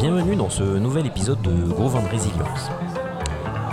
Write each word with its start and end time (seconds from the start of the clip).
bienvenue 0.00 0.34
dans 0.34 0.48
ce 0.48 0.62
nouvel 0.62 1.04
épisode 1.04 1.42
de 1.42 1.52
Gros 1.52 1.88
Vin 1.88 2.00
de 2.00 2.08
Résilience. 2.08 2.70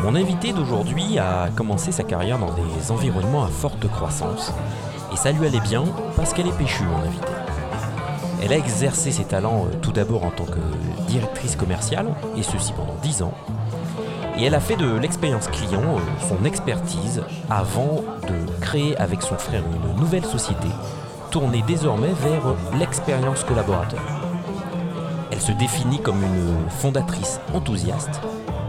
Mon 0.03 0.13
invité 0.13 0.51
d'aujourd'hui 0.51 1.17
a 1.17 1.47
commencé 1.55 1.93
sa 1.93 2.03
carrière 2.03 2.37
dans 2.37 2.51
des 2.51 2.91
environnements 2.91 3.45
à 3.45 3.47
forte 3.47 3.87
croissance, 3.87 4.51
et 5.13 5.15
ça 5.15 5.31
lui 5.31 5.47
allait 5.47 5.61
bien 5.61 5.85
parce 6.17 6.33
qu'elle 6.33 6.47
est 6.47 6.57
péchue, 6.57 6.83
mon 6.83 6.97
invité. 6.97 7.27
Elle 8.43 8.51
a 8.51 8.57
exercé 8.57 9.11
ses 9.11 9.23
talents 9.23 9.67
euh, 9.67 9.77
tout 9.81 9.93
d'abord 9.93 10.25
en 10.25 10.31
tant 10.31 10.43
que 10.43 10.59
directrice 11.07 11.55
commerciale, 11.55 12.07
et 12.35 12.43
ceci 12.43 12.73
pendant 12.73 12.95
10 13.03 13.21
ans, 13.21 13.33
et 14.37 14.43
elle 14.43 14.55
a 14.55 14.59
fait 14.59 14.75
de 14.75 14.97
l'expérience 14.97 15.47
client 15.47 15.95
euh, 15.95 16.27
son 16.27 16.43
expertise 16.43 17.23
avant 17.49 18.03
de 18.23 18.59
créer 18.59 18.97
avec 18.97 19.21
son 19.21 19.37
frère 19.37 19.63
une 19.63 19.97
nouvelle 19.97 20.25
société 20.25 20.67
tournée 21.31 21.63
désormais 21.65 22.11
vers 22.21 22.53
l'expérience 22.77 23.45
collaborateur. 23.45 24.16
Elle 25.37 25.43
se 25.43 25.51
définit 25.51 25.99
comme 25.99 26.23
une 26.23 26.67
fondatrice 26.67 27.39
enthousiaste 27.53 28.21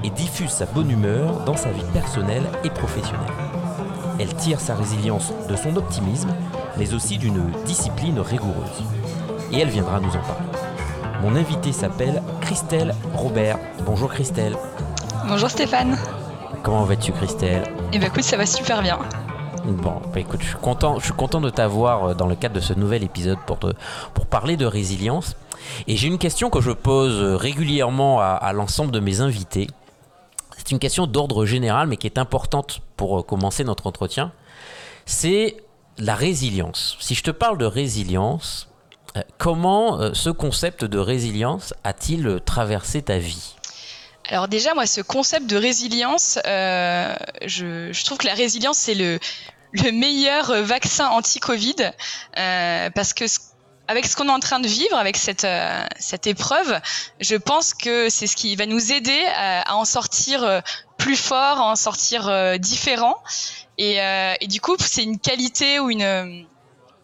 et 0.05 0.11
diffuse 0.11 0.51
sa 0.51 0.67
bonne 0.67 0.91
humeur 0.91 1.43
dans 1.47 1.57
sa 1.57 1.71
vie 1.71 1.81
personnelle 1.95 2.43
et 2.63 2.69
professionnelle. 2.69 3.33
Elle 4.21 4.35
tire 4.35 4.61
sa 4.61 4.75
résilience 4.75 5.33
de 5.49 5.57
son 5.57 5.75
optimisme, 5.77 6.29
mais 6.77 6.93
aussi 6.93 7.17
d'une 7.17 7.51
discipline 7.65 8.21
rigoureuse. 8.21 8.83
Et 9.51 9.61
elle 9.61 9.71
viendra 9.71 9.99
nous 9.99 10.11
en 10.11 10.21
parler. 10.21 10.45
Mon 11.23 11.37
invité 11.37 11.73
s'appelle 11.73 12.23
Christelle 12.43 12.95
Robert. 13.15 13.59
Bonjour 13.87 14.11
Christelle. 14.11 14.55
Bonjour 15.27 15.49
Stéphane. 15.49 15.97
Comment 16.63 16.85
vas-tu 16.85 17.13
Christelle? 17.13 17.63
Eh 17.95 17.99
ben 17.99 18.09
écoute, 18.09 18.25
ça 18.25 18.37
va 18.37 18.45
super 18.45 18.83
bien. 18.83 18.99
Bon, 19.65 20.03
bah 20.13 20.21
écoute, 20.21 20.43
je 20.43 20.49
suis 20.49 20.57
content, 20.57 20.99
je 20.99 21.05
suis 21.05 21.15
content 21.15 21.41
de 21.41 21.49
t'avoir 21.49 22.11
euh, 22.11 22.15
dans 22.15 22.27
le 22.27 22.35
cadre 22.35 22.57
de 22.57 22.61
ce 22.61 22.75
nouvel 22.75 23.05
épisode 23.05 23.39
pour, 23.47 23.59
te, 23.59 23.69
pour 24.13 24.27
parler 24.27 24.59
de 24.59 24.67
résilience. 24.67 25.35
Et 25.87 25.97
j'ai 25.97 26.09
une 26.09 26.19
question 26.19 26.51
que 26.51 26.61
je 26.61 26.71
pose 26.71 27.21
régulièrement 27.37 28.21
à, 28.21 28.53
l'ensemble 28.53 28.91
de 28.93 29.01
mes 29.01 29.21
invités. 29.21 29.67
C'est 30.57 30.73
une 30.73 30.79
question 30.79 31.07
d'ordre 31.07 31.47
général, 31.47 31.89
mais 31.89 31.97
qui 31.97 32.07
est 32.07 32.19
importante 32.19 32.81
pour 32.97 33.21
euh, 33.21 33.23
commencer 33.23 33.65
notre 33.65 33.87
entretien. 33.87 34.33
C'est 35.07 35.57
la 35.97 36.15
résilience. 36.15 36.97
Si 37.01 37.15
je 37.15 37.23
te 37.23 37.31
parle 37.31 37.59
de 37.59 37.65
résilience, 37.65 38.69
euh, 39.17 39.23
comment 39.39 39.99
euh, 40.01 40.11
ce 40.13 40.31
concept 40.31 40.85
de 40.85 40.99
résilience 40.99 41.73
a-t-il 41.85 42.41
traversé 42.45 43.03
ta 43.03 43.19
vie? 43.19 43.55
Alors 44.29 44.49
déjà, 44.49 44.75
moi, 44.75 44.87
ce 44.87 45.01
concept 45.01 45.47
de 45.47 45.57
résilience, 45.57 46.39
je, 46.45 48.05
trouve 48.05 48.19
que 48.19 48.27
la 48.27 48.35
résilience, 48.35 48.77
c'est 48.77 48.95
le, 48.95 49.19
le 49.73 49.91
meilleur 49.91 50.53
vaccin 50.65 51.07
anti-Covid, 51.09 51.93
parce 52.35 53.15
que 53.15 53.27
ce- 53.27 53.39
avec 53.89 54.07
ce 54.07 54.15
qu'on 54.17 54.29
est 54.29 54.33
en 54.33 54.39
train 54.39 54.61
de 54.61 54.69
vivre, 54.69 54.97
avec 54.97 55.17
cette, 55.17 55.45
euh, 55.45 55.85
cette 55.99 56.27
épreuve, 56.27 56.81
je 57.21 57.37
pense 57.37 57.75
que 57.75 58.09
c'est 58.11 58.27
ce 58.27 58.37
qui 58.37 58.55
va 58.55 58.67
nous 58.67 58.93
aider 58.93 59.25
à, 59.35 59.63
à 59.63 59.75
en 59.75 59.85
sortir 59.87 60.45
euh, 60.45 60.61
plus 60.99 61.17
fort, 61.17 61.59
à 61.59 61.65
en 61.65 61.77
sortir 61.77 62.29
euh, 62.29 62.59
différent. 62.59 63.17
Et, 63.79 64.01
euh, 64.03 64.35
et 64.41 64.47
du 64.47 64.61
coup, 64.61 64.77
c'est 64.79 65.05
une 65.05 65.19
qualité 65.19 65.81
ou 65.81 65.89
une, 65.91 66.47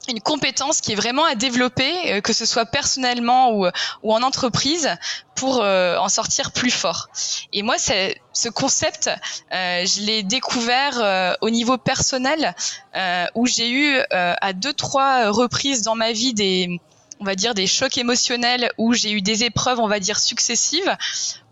une 0.09 0.21
compétence 0.21 0.81
qui 0.81 0.93
est 0.93 0.97
vraiment 0.97 1.25
à 1.25 1.35
développer, 1.35 2.13
euh, 2.13 2.21
que 2.21 2.33
ce 2.33 2.47
soit 2.47 2.67
personnellement 2.67 3.53
ou, 3.53 3.67
ou 4.03 4.13
en 4.13 4.23
entreprise, 4.23 4.91
pour 5.35 5.63
euh, 5.63 5.97
en 5.99 6.09
sortir 6.09 6.53
plus 6.53 6.71
fort. 6.71 7.09
Et 7.53 7.63
moi, 7.63 7.77
ce 7.79 8.49
concept, 8.49 9.09
euh, 9.53 9.85
je 9.85 10.01
l'ai 10.01 10.23
découvert 10.23 10.99
euh, 10.99 11.33
au 11.41 11.51
niveau 11.51 11.79
personnel, 11.79 12.55
euh, 12.97 13.27
où 13.35 13.47
j'ai 13.47 13.71
eu 13.71 13.97
euh, 13.97 14.35
à 14.41 14.53
deux 14.53 14.73
trois 14.73 15.31
reprises 15.31 15.83
dans 15.83 15.95
ma 15.95 16.13
vie 16.13 16.35
des 16.35 16.81
on 17.21 17.25
va 17.25 17.37
dire 17.37 17.55
des 17.55 17.69
chocs 17.69 17.97
émotionnels 17.97 18.71
où 18.77 18.93
j'ai 18.93 19.13
eu 19.13 19.23
des 19.23 19.45
épreuves 19.45 19.79
on 19.79 19.87
va 19.87 20.01
dire 20.01 20.19
successives 20.19 20.97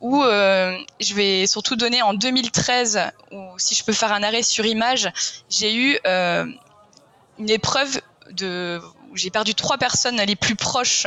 où 0.00 0.22
euh, 0.22 0.76
je 1.00 1.14
vais 1.14 1.46
surtout 1.46 1.76
donner 1.76 2.02
en 2.02 2.14
2013 2.14 3.00
où 3.30 3.38
si 3.58 3.76
je 3.76 3.84
peux 3.84 3.92
faire 3.92 4.12
un 4.12 4.24
arrêt 4.24 4.42
sur 4.42 4.66
image 4.66 5.10
j'ai 5.48 5.74
eu 5.74 5.98
euh, 6.04 6.44
une 7.38 7.48
épreuve 7.48 8.00
j'ai 8.36 9.30
perdu 9.30 9.54
trois 9.54 9.78
personnes 9.78 10.20
les 10.20 10.36
plus 10.36 10.56
proches 10.56 11.06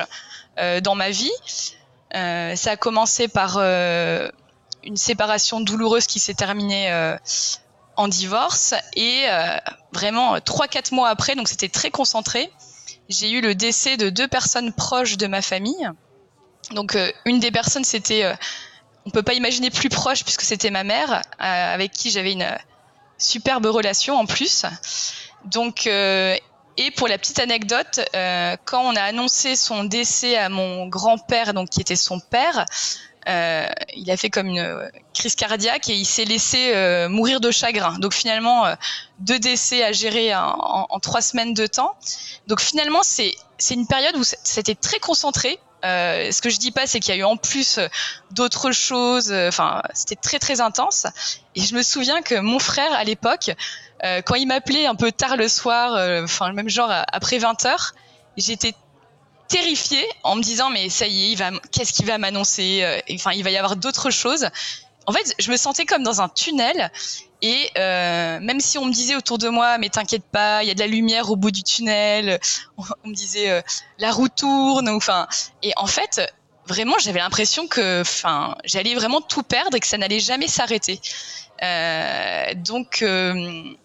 euh, 0.57 0.81
dans 0.81 0.95
ma 0.95 1.09
vie. 1.09 1.31
Euh, 2.15 2.55
ça 2.55 2.71
a 2.71 2.77
commencé 2.77 3.27
par 3.27 3.57
euh, 3.57 4.29
une 4.83 4.97
séparation 4.97 5.59
douloureuse 5.59 6.07
qui 6.07 6.19
s'est 6.19 6.33
terminée 6.33 7.15
en 7.97 8.07
divorce. 8.07 8.73
Et 8.95 9.25
vraiment 9.91 10.39
trois 10.41 10.67
quatre 10.67 10.91
mois 10.91 11.09
après 11.09 11.35
donc 11.35 11.47
c'était 11.47 11.69
très 11.69 11.89
concentré 11.89 12.51
j'ai 13.07 13.29
eu 13.29 13.39
le 13.39 13.53
décès 13.53 13.97
de 13.97 14.09
deux 14.09 14.27
personnes 14.27 14.73
proches 14.73 15.17
de 15.17 15.27
ma 15.27 15.41
famille. 15.41 15.89
Donc 16.71 16.97
une 17.25 17.39
des 17.39 17.51
personnes 17.51 17.83
c'était 17.83 18.35
on 19.05 19.11
peut 19.11 19.21
pas 19.21 19.33
imaginer 19.33 19.69
plus 19.69 19.89
proche 19.89 20.23
puisque 20.23 20.41
c'était 20.41 20.71
ma 20.71 20.83
mère 20.83 21.21
avec 21.37 21.91
qui 21.91 22.09
j'avais 22.09 22.33
une 22.33 22.47
superbe 23.17 23.65
relation 23.67 24.15
en 24.15 24.25
plus. 24.25 24.65
Donc 25.45 25.87
et 26.77 26.91
pour 26.91 27.07
la 27.07 27.17
petite 27.17 27.39
anecdote, 27.39 27.99
euh, 28.15 28.55
quand 28.65 28.81
on 28.81 28.95
a 28.95 29.01
annoncé 29.01 29.55
son 29.55 29.83
décès 29.83 30.37
à 30.37 30.49
mon 30.49 30.87
grand-père, 30.87 31.53
donc 31.53 31.69
qui 31.69 31.81
était 31.81 31.95
son 31.95 32.19
père, 32.19 32.65
euh, 33.27 33.67
il 33.95 34.11
a 34.11 34.17
fait 34.17 34.29
comme 34.29 34.47
une 34.47 34.59
euh, 34.59 34.87
crise 35.13 35.35
cardiaque 35.35 35.89
et 35.89 35.95
il 35.95 36.05
s'est 36.05 36.25
laissé 36.25 36.73
euh, 36.75 37.09
mourir 37.09 37.39
de 37.39 37.49
chagrin. 37.49 37.97
Donc 37.99 38.13
finalement, 38.13 38.65
euh, 38.67 38.75
deux 39.19 39.39
décès 39.39 39.83
à 39.83 39.91
gérer 39.91 40.35
en, 40.35 40.85
en- 40.89 40.99
trois 40.99 41.21
semaines 41.21 41.53
de 41.55 41.65
temps. 41.65 41.95
Donc 42.47 42.61
finalement, 42.61 43.01
c'est 43.01 43.33
une 43.71 43.87
période 43.87 44.15
où 44.17 44.23
c'était 44.23 44.75
très 44.75 44.99
concentré. 44.99 45.57
Euh, 45.85 46.31
ce 46.31 46.41
que 46.41 46.49
je 46.49 46.57
dis 46.57 46.71
pas, 46.71 46.87
c'est 46.87 46.99
qu'il 46.99 47.13
y 47.13 47.17
a 47.17 47.21
eu 47.21 47.23
en 47.23 47.37
plus 47.37 47.77
euh, 47.77 47.87
d'autres 48.31 48.71
choses. 48.71 49.31
euh, 49.31 49.49
Enfin, 49.49 49.81
c'était 49.93 50.15
très 50.15 50.39
très 50.39 50.61
intense. 50.61 51.05
Et 51.55 51.61
je 51.61 51.75
me 51.75 51.83
souviens 51.83 52.21
que 52.21 52.35
mon 52.35 52.59
frère 52.59 52.91
à 52.93 53.03
l'époque, 53.03 53.51
quand 54.25 54.35
il 54.35 54.45
m'appelait 54.45 54.85
un 54.85 54.93
peu 54.93 55.11
tard 55.11 55.35
le 55.35 55.47
soir, 55.47 55.93
enfin 56.23 56.49
le 56.49 56.53
même 56.53 56.69
genre 56.69 56.91
après 56.91 57.39
20 57.39 57.65
heures, 57.65 57.93
j'étais 58.37 58.75
terrifiée 59.47 60.05
en 60.21 60.35
me 60.35 60.43
disant 60.43 60.69
mais 60.69 60.89
ça 60.89 61.07
y 61.07 61.31
est, 61.31 61.35
va, 61.35 61.49
qu'est-ce 61.71 61.93
qu'il 61.93 62.05
va 62.05 62.19
m'annoncer 62.19 63.01
Enfin, 63.13 63.31
il 63.31 63.43
va 63.43 63.49
y 63.49 63.57
avoir 63.57 63.77
d'autres 63.77 64.11
choses. 64.11 64.47
En 65.07 65.13
fait, 65.13 65.33
je 65.39 65.49
me 65.49 65.57
sentais 65.57 65.85
comme 65.85 66.03
dans 66.03 66.21
un 66.21 66.29
tunnel 66.29 66.91
et 67.41 67.69
euh, 67.77 68.39
même 68.39 68.59
si 68.59 68.77
on 68.77 68.85
me 68.85 68.91
disait 68.91 69.15
autour 69.15 69.37
de 69.37 69.49
moi 69.49 69.77
mais 69.77 69.89
t'inquiète 69.89 70.23
pas, 70.31 70.63
il 70.63 70.67
y 70.67 70.71
a 70.71 70.73
de 70.73 70.79
la 70.79 70.87
lumière 70.87 71.29
au 71.29 71.35
bout 71.35 71.51
du 71.51 71.63
tunnel, 71.63 72.39
on, 72.77 73.09
me 73.09 73.13
disait 73.13 73.49
euh, 73.49 73.61
la 73.99 74.11
roue 74.11 74.29
tourne, 74.29 74.89
ou 74.89 74.95
enfin 74.95 75.27
et 75.61 75.73
en 75.77 75.87
fait 75.87 76.21
vraiment 76.67 76.95
j'avais 76.99 77.19
l'impression 77.19 77.67
que 77.67 78.01
enfin 78.01 78.55
j'allais 78.63 78.95
vraiment 78.95 79.21
tout 79.21 79.43
perdre 79.43 79.77
et 79.77 79.79
que 79.79 79.87
ça 79.87 79.97
n'allait 79.97 80.19
jamais 80.19 80.47
s'arrêter. 80.47 80.99
Euh, 81.63 82.53
donc 82.55 83.01
euh, 83.01 83.75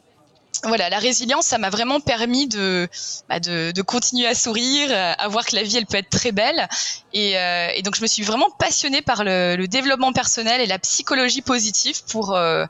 voilà, 0.64 0.90
la 0.90 0.98
résilience, 0.98 1.46
ça 1.46 1.58
m'a 1.58 1.70
vraiment 1.70 2.00
permis 2.00 2.46
de, 2.46 2.88
bah, 3.28 3.40
de, 3.40 3.72
de 3.74 3.82
continuer 3.82 4.26
à 4.26 4.34
sourire, 4.34 4.90
à 4.92 5.28
voir 5.28 5.46
que 5.46 5.56
la 5.56 5.62
vie, 5.62 5.76
elle 5.76 5.86
peut 5.86 5.96
être 5.96 6.10
très 6.10 6.32
belle. 6.32 6.68
Et, 7.12 7.38
euh, 7.38 7.68
et 7.74 7.82
donc, 7.82 7.96
je 7.96 8.02
me 8.02 8.06
suis 8.06 8.22
vraiment 8.22 8.50
passionnée 8.50 9.00
par 9.00 9.24
le, 9.24 9.56
le 9.56 9.68
développement 9.68 10.12
personnel 10.12 10.60
et 10.60 10.66
la 10.66 10.78
psychologie 10.78 11.40
positive 11.40 12.04
pour, 12.04 12.36
euh, 12.36 12.66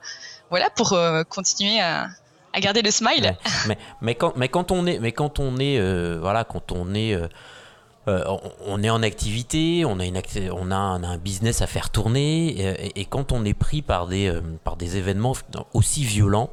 voilà, 0.50 0.68
pour 0.70 0.92
euh, 0.92 1.24
continuer 1.24 1.80
à, 1.80 2.08
à 2.52 2.60
garder 2.60 2.82
le 2.82 2.90
smile. 2.90 3.22
Ouais. 3.22 3.38
mais, 3.68 3.78
mais, 4.00 4.14
quand, 4.14 4.36
mais 4.36 4.48
quand 4.48 4.70
on 4.70 4.86
est, 4.86 4.98
mais 4.98 5.12
quand 5.12 5.38
on 5.38 5.56
est, 5.58 5.78
euh, 5.78 6.18
voilà, 6.20 6.44
quand 6.44 6.72
on 6.72 6.94
est, 6.94 7.14
euh, 7.14 8.24
on, 8.66 8.82
est 8.82 8.90
en 8.90 9.02
activité, 9.02 9.84
on 9.84 10.00
a, 10.00 10.04
une 10.04 10.16
acti- 10.16 10.50
on, 10.50 10.70
a 10.70 10.76
un, 10.76 11.04
un 11.04 11.16
business 11.16 11.62
à 11.62 11.66
faire 11.66 11.90
tourner, 11.90 12.90
et, 12.96 13.04
quand 13.04 13.32
on 13.32 13.44
est 13.44 13.54
pris 13.54 13.82
par 13.82 14.06
des, 14.06 14.28
euh, 14.28 14.40
par 14.64 14.76
des 14.76 14.96
événements 14.96 15.34
aussi 15.72 16.04
violents, 16.04 16.50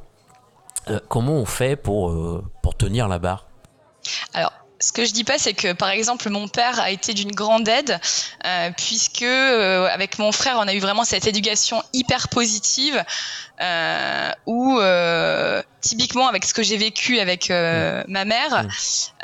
euh, 0.88 1.00
comment 1.08 1.34
on 1.34 1.44
fait 1.44 1.76
pour, 1.76 2.16
pour 2.62 2.76
tenir 2.76 3.08
la 3.08 3.18
barre? 3.18 3.46
Alors, 4.32 4.52
ce 4.80 4.92
que 4.92 5.04
je 5.04 5.12
dis 5.12 5.24
pas, 5.24 5.38
c'est 5.38 5.54
que 5.54 5.72
par 5.72 5.90
exemple, 5.90 6.28
mon 6.30 6.48
père 6.48 6.78
a 6.80 6.90
été 6.90 7.14
d'une 7.14 7.32
grande 7.32 7.68
aide, 7.68 7.98
euh, 8.44 8.70
puisque 8.76 9.22
euh, 9.22 9.86
avec 9.86 10.18
mon 10.18 10.32
frère, 10.32 10.56
on 10.58 10.68
a 10.68 10.74
eu 10.74 10.78
vraiment 10.78 11.04
cette 11.04 11.26
éducation 11.26 11.82
hyper 11.92 12.28
positive, 12.28 13.02
euh, 13.60 14.30
où 14.46 14.78
euh, 14.78 15.62
typiquement 15.80 16.28
avec 16.28 16.44
ce 16.44 16.54
que 16.54 16.62
j'ai 16.62 16.76
vécu 16.76 17.18
avec 17.18 17.50
euh, 17.50 18.04
ma 18.06 18.24
mère, 18.24 18.66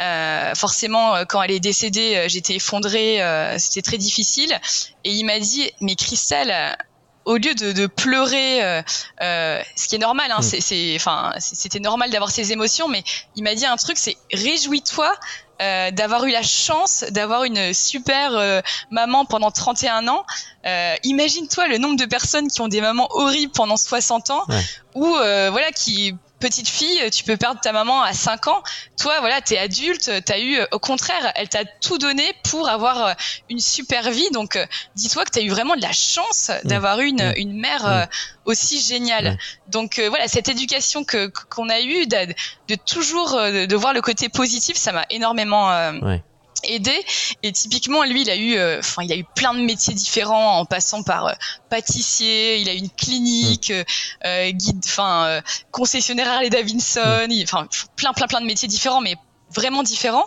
euh, 0.00 0.54
forcément, 0.54 1.24
quand 1.28 1.42
elle 1.42 1.52
est 1.52 1.60
décédée, 1.60 2.26
j'étais 2.28 2.56
effondrée, 2.56 3.22
euh, 3.22 3.56
c'était 3.58 3.82
très 3.82 3.98
difficile, 3.98 4.58
et 5.04 5.12
il 5.12 5.24
m'a 5.24 5.38
dit, 5.38 5.70
mais 5.80 5.94
Christelle. 5.94 6.76
Au 7.24 7.36
lieu 7.36 7.54
de, 7.54 7.72
de 7.72 7.86
pleurer, 7.86 8.62
euh, 8.62 8.82
euh, 9.22 9.62
ce 9.76 9.88
qui 9.88 9.94
est 9.94 9.98
normal, 9.98 10.30
hein, 10.30 10.40
Mm. 10.40 10.60
c'est- 10.60 10.96
enfin, 10.96 11.32
c'était 11.38 11.80
normal 11.80 12.10
d'avoir 12.10 12.30
ces 12.30 12.52
émotions, 12.52 12.88
mais 12.88 13.02
il 13.36 13.42
m'a 13.44 13.54
dit 13.54 13.64
un 13.66 13.76
truc, 13.76 13.96
c'est 13.98 14.16
réjouis-toi 14.32 15.12
euh, 15.62 15.92
d'avoir 15.92 16.24
eu 16.24 16.32
la 16.32 16.42
chance 16.42 17.04
d'avoir 17.10 17.44
une 17.44 17.72
super 17.72 18.32
euh, 18.36 18.60
maman 18.90 19.24
pendant 19.24 19.52
31 19.52 20.08
ans. 20.08 20.24
Euh, 20.66 20.94
Imagine-toi 21.04 21.68
le 21.68 21.78
nombre 21.78 21.96
de 21.96 22.06
personnes 22.06 22.48
qui 22.48 22.60
ont 22.60 22.66
des 22.68 22.80
mamans 22.80 23.06
horribles 23.12 23.52
pendant 23.52 23.76
60 23.76 24.30
ans, 24.30 24.44
Ouais. 24.48 24.60
ou 24.96 25.14
euh, 25.16 25.50
voilà 25.52 25.70
qui 25.70 26.16
petite 26.44 26.68
fille, 26.68 27.10
tu 27.10 27.24
peux 27.24 27.38
perdre 27.38 27.58
ta 27.62 27.72
maman 27.72 28.02
à 28.02 28.12
5 28.12 28.48
ans. 28.48 28.62
Toi, 29.00 29.18
voilà, 29.20 29.40
t'es 29.40 29.56
adulte, 29.56 30.10
t'as 30.26 30.38
eu, 30.38 30.58
au 30.72 30.78
contraire, 30.78 31.32
elle 31.36 31.48
t'a 31.48 31.64
tout 31.64 31.96
donné 31.96 32.22
pour 32.50 32.68
avoir 32.68 33.06
euh, 33.06 33.12
une 33.48 33.60
super 33.60 34.10
vie. 34.10 34.28
Donc, 34.30 34.56
euh, 34.56 34.66
dis-toi 34.94 35.24
que 35.24 35.30
t'as 35.30 35.40
eu 35.40 35.48
vraiment 35.48 35.74
de 35.74 35.80
la 35.80 35.92
chance 35.92 36.50
mmh. 36.50 36.68
d'avoir 36.68 37.00
une, 37.00 37.30
mmh. 37.30 37.34
une 37.36 37.58
mère 37.58 37.86
mmh. 37.86 38.06
aussi 38.44 38.78
géniale. 38.82 39.38
Donc, 39.68 39.98
voilà, 40.10 40.28
cette 40.28 40.50
éducation 40.50 41.02
que 41.02 41.32
qu'on 41.48 41.70
a 41.70 41.80
eue, 41.80 42.06
de, 42.06 42.34
de 42.68 42.74
toujours 42.74 43.32
de 43.32 43.74
voir 43.74 43.94
le 43.94 44.02
côté 44.02 44.28
positif, 44.28 44.76
ça 44.76 44.92
m'a 44.92 45.06
énormément 45.08 45.70
aider. 46.62 47.04
Et 47.42 47.52
typiquement, 47.52 48.04
lui, 48.04 48.22
il 48.22 48.30
a 48.30 48.36
eu, 48.36 48.56
euh, 48.56 48.78
enfin, 48.78 49.02
il 49.02 49.12
a 49.12 49.16
eu 49.16 49.24
plein 49.34 49.54
de 49.54 49.60
métiers 49.60 49.94
différents 49.94 50.58
en 50.58 50.64
passant 50.64 51.02
par 51.02 51.26
euh, 51.26 51.32
pâtissier. 51.70 52.58
Il 52.58 52.68
a 52.68 52.74
eu 52.74 52.78
une 52.78 52.90
clinique, 52.90 53.70
mm. 53.70 54.26
euh, 54.26 54.50
guide, 54.50 54.82
enfin, 54.84 55.40
concessionnaire 55.70 56.28
Harley 56.28 56.50
Davidson. 56.50 57.28
Enfin, 57.42 57.68
plein, 57.96 58.12
plein, 58.12 58.26
plein 58.26 58.40
de 58.40 58.46
métiers 58.46 58.68
différents, 58.68 59.00
mais 59.00 59.16
vraiment 59.54 59.82
différents. 59.82 60.26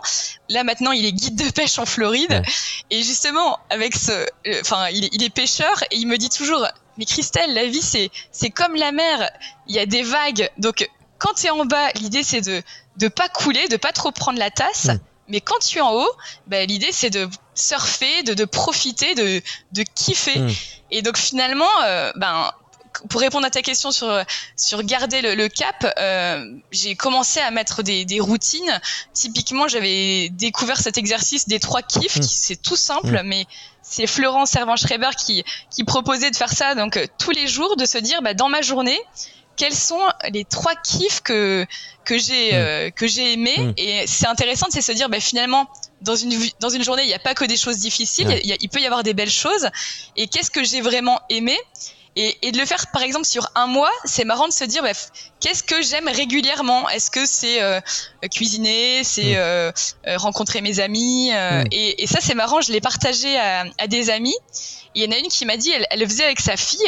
Là 0.49 0.63
maintenant, 0.63 0.91
il 0.91 1.05
est 1.05 1.11
guide 1.11 1.35
de 1.35 1.51
pêche 1.51 1.79
en 1.79 1.85
Floride 1.85 2.41
et 2.89 3.03
justement 3.03 3.59
avec 3.69 3.95
ce, 3.95 4.25
enfin, 4.61 4.87
il, 4.89 5.09
il, 5.11 5.23
est 5.23 5.29
pêcheur 5.29 5.83
et 5.91 5.97
il 5.97 6.07
me 6.07 6.17
dit 6.17 6.29
toujours, 6.29 6.65
mais 6.97 7.05
Christelle, 7.05 7.53
la 7.53 7.65
vie 7.65 7.81
c'est 7.81 8.09
c'est 8.31 8.49
comme 8.49 8.75
la 8.75 8.91
mer, 8.91 9.29
il 9.67 9.75
y 9.75 9.79
a 9.79 9.85
des 9.85 10.03
vagues, 10.03 10.49
donc 10.57 10.89
quand 11.17 11.33
tu 11.33 11.47
es 11.47 11.49
en 11.49 11.65
bas, 11.65 11.91
l'idée 11.95 12.23
c'est 12.23 12.41
de 12.41 12.61
de 12.97 13.07
pas 13.07 13.29
couler, 13.29 13.67
de 13.67 13.77
pas 13.77 13.91
trop 13.91 14.11
prendre 14.11 14.39
la 14.39 14.49
tasse. 14.49 14.85
Mm. 14.85 14.99
Mais 15.27 15.41
quand 15.41 15.59
tu 15.59 15.77
es 15.77 15.81
en 15.81 15.93
haut, 15.93 16.11
bah, 16.47 16.63
l'idée 16.65 16.91
c'est 16.91 17.09
de 17.09 17.29
surfer, 17.55 18.23
de, 18.23 18.33
de 18.33 18.45
profiter, 18.45 19.15
de, 19.15 19.41
de 19.73 19.83
kiffer. 19.95 20.39
Hmm. 20.39 20.51
Et 20.91 21.01
donc 21.01 21.17
finalement, 21.17 21.65
euh, 21.85 22.11
ben, 22.15 22.51
pour 23.09 23.21
répondre 23.21 23.45
à 23.45 23.49
ta 23.51 23.61
question 23.61 23.91
sur, 23.91 24.23
sur 24.55 24.81
garder 24.83 25.21
le, 25.21 25.35
le 25.35 25.49
cap, 25.49 25.85
euh, 25.99 26.43
j'ai 26.71 26.95
commencé 26.95 27.39
à 27.39 27.51
mettre 27.51 27.83
des, 27.83 28.05
des 28.05 28.19
routines. 28.19 28.81
Typiquement, 29.13 29.67
j'avais 29.67 30.29
découvert 30.29 30.79
cet 30.79 30.97
exercice 30.97 31.47
des 31.47 31.59
trois 31.59 31.81
kiffs. 31.81 32.17
Hmm. 32.17 32.23
C'est 32.23 32.61
tout 32.61 32.77
simple, 32.77 33.21
hmm. 33.21 33.27
mais 33.27 33.45
c'est 33.83 34.07
Florence 34.07 34.51
Servan-Schreiber 34.51 35.11
qui, 35.17 35.43
qui 35.69 35.83
proposait 35.83 36.31
de 36.31 36.35
faire 36.35 36.51
ça. 36.51 36.73
Donc 36.73 36.97
euh, 36.97 37.05
tous 37.19 37.31
les 37.31 37.47
jours, 37.47 37.75
de 37.75 37.85
se 37.85 37.97
dire, 37.97 38.21
bah, 38.21 38.33
dans 38.33 38.49
ma 38.49 38.61
journée, 38.61 38.99
quels 39.57 39.75
sont 39.75 39.99
les 40.31 40.45
trois 40.45 40.75
kiffs 40.75 41.21
que 41.21 41.65
que 42.05 42.17
j'ai 42.17 42.51
mm. 42.51 42.55
euh, 42.55 42.89
que 42.91 43.07
j'ai 43.07 43.33
aimé 43.33 43.55
mm. 43.57 43.73
et 43.77 44.07
c'est 44.07 44.27
intéressant 44.27 44.67
de 44.73 44.79
se 44.79 44.91
dire 44.93 45.09
bah, 45.09 45.19
finalement 45.19 45.67
dans 46.01 46.15
une 46.15 46.33
dans 46.59 46.69
une 46.69 46.83
journée 46.83 47.03
il 47.03 47.07
n'y 47.07 47.13
a 47.13 47.19
pas 47.19 47.33
que 47.33 47.45
des 47.45 47.57
choses 47.57 47.79
difficiles 47.79 48.27
il, 48.43 48.69
peut 48.69 48.79
y 48.79 48.85
avoir 48.85 49.03
des 49.03 49.13
belles 49.13 49.29
choses. 49.29 49.69
Et 50.15 50.27
qu'est-ce 50.27 50.51
que 50.51 50.63
j'ai 50.63 50.81
vraiment 50.81 51.19
aimé? 51.29 51.57
Et, 52.19 52.35
et, 52.41 52.51
de 52.51 52.57
le 52.57 52.65
faire 52.65 52.87
par 52.87 53.03
exemple 53.03 53.27
sur 53.27 53.47
un 53.53 53.67
mois, 53.67 53.91
c'est 54.03 54.25
marrant 54.25 54.47
de 54.47 54.53
se 54.53 54.63
dire 54.63 54.81
bref, 54.81 55.09
qu'est-ce 55.39 55.61
que 55.61 55.83
j'aime 55.83 56.07
régulièrement? 56.07 56.89
Est-ce 56.89 57.11
que 57.11 57.27
c'est 57.27 57.61
euh, 57.61 57.79
cuisiner, 58.31 59.03
c'est 59.03 59.33
mm. 59.33 59.37
euh, 59.37 59.71
euh, 60.07 60.17
rencontrer 60.17 60.61
mes 60.61 60.79
amis 60.79 61.29
et, 61.71 62.01
et, 62.01 62.07
ça 62.07 62.17
c'est 62.19 62.33
marrant, 62.33 62.59
je 62.59 62.71
l'ai 62.71 62.81
partagé 62.81 63.37
à, 63.37 63.65
à, 63.77 63.85
des 63.85 64.09
amis 64.09 64.35
il 64.97 65.03
y 65.03 65.07
en 65.07 65.15
a 65.15 65.19
une 65.19 65.27
qui 65.27 65.45
m'a 65.45 65.57
dit, 65.57 65.71
elle, 65.71 65.85
elle, 65.91 65.99
le 65.99 66.07
faisait 66.07 66.23
avec 66.23 66.39
sa 66.39 66.57
fille, 66.57 66.79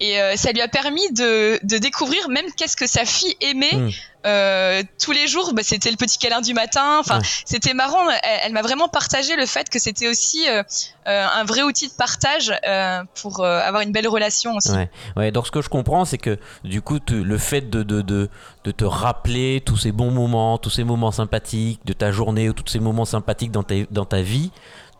et 0.00 0.18
euh, 0.18 0.34
ça 0.36 0.50
lui 0.50 0.62
a 0.62 0.68
permis 0.68 1.12
de, 1.12 1.60
de 1.62 1.76
découvrir 1.76 2.30
même 2.30 2.46
qu'est-ce 2.56 2.76
que 2.76 2.86
sa 2.86 3.04
fille 3.04 3.36
aimait. 3.40 3.74
Hmm. 3.74 3.90
Euh, 4.26 4.82
tous 5.02 5.12
les 5.12 5.26
jours, 5.26 5.52
bah, 5.54 5.62
c'était 5.64 5.90
le 5.90 5.96
petit 5.96 6.18
câlin 6.18 6.40
du 6.40 6.52
matin. 6.52 6.98
Enfin, 7.00 7.20
c'était 7.44 7.74
marrant. 7.74 8.06
Elle, 8.42 8.52
m'a 8.52 8.62
vraiment 8.62 8.88
partagé 8.88 9.36
le 9.36 9.46
fait 9.46 9.68
que 9.68 9.78
c'était 9.78 10.08
aussi 10.08 10.46
euh, 10.48 10.62
un 11.04 11.44
vrai 11.44 11.62
outil 11.62 11.88
de 11.88 11.92
partage 11.92 12.52
euh, 12.66 13.02
pour 13.20 13.44
avoir 13.44 13.82
une 13.82 13.92
belle 13.92 14.08
relation 14.08 14.54
aussi. 14.56 14.72
Ouais. 14.72 14.90
ouais. 15.16 15.30
Donc 15.30 15.46
ce 15.46 15.50
que 15.50 15.62
je 15.62 15.68
comprends, 15.68 16.04
c'est 16.04 16.18
que 16.18 16.38
du 16.64 16.82
coup, 16.82 16.98
le 17.08 17.38
fait 17.38 17.70
de, 17.70 17.82
de, 17.82 18.02
de, 18.02 18.28
de, 18.64 18.70
te 18.70 18.84
rappeler 18.84 19.62
tous 19.64 19.78
ces 19.78 19.92
bons 19.92 20.10
moments, 20.10 20.58
tous 20.58 20.70
ces 20.70 20.84
moments 20.84 21.12
sympathiques 21.12 21.80
de 21.86 21.92
ta 21.92 22.10
journée 22.12 22.48
ou 22.48 22.52
tous 22.52 22.70
ces 22.70 22.80
moments 22.80 23.06
sympathiques 23.06 23.52
dans 23.52 23.62
ta, 23.62 23.74
dans 23.90 24.04
ta 24.04 24.20
vie, 24.20 24.50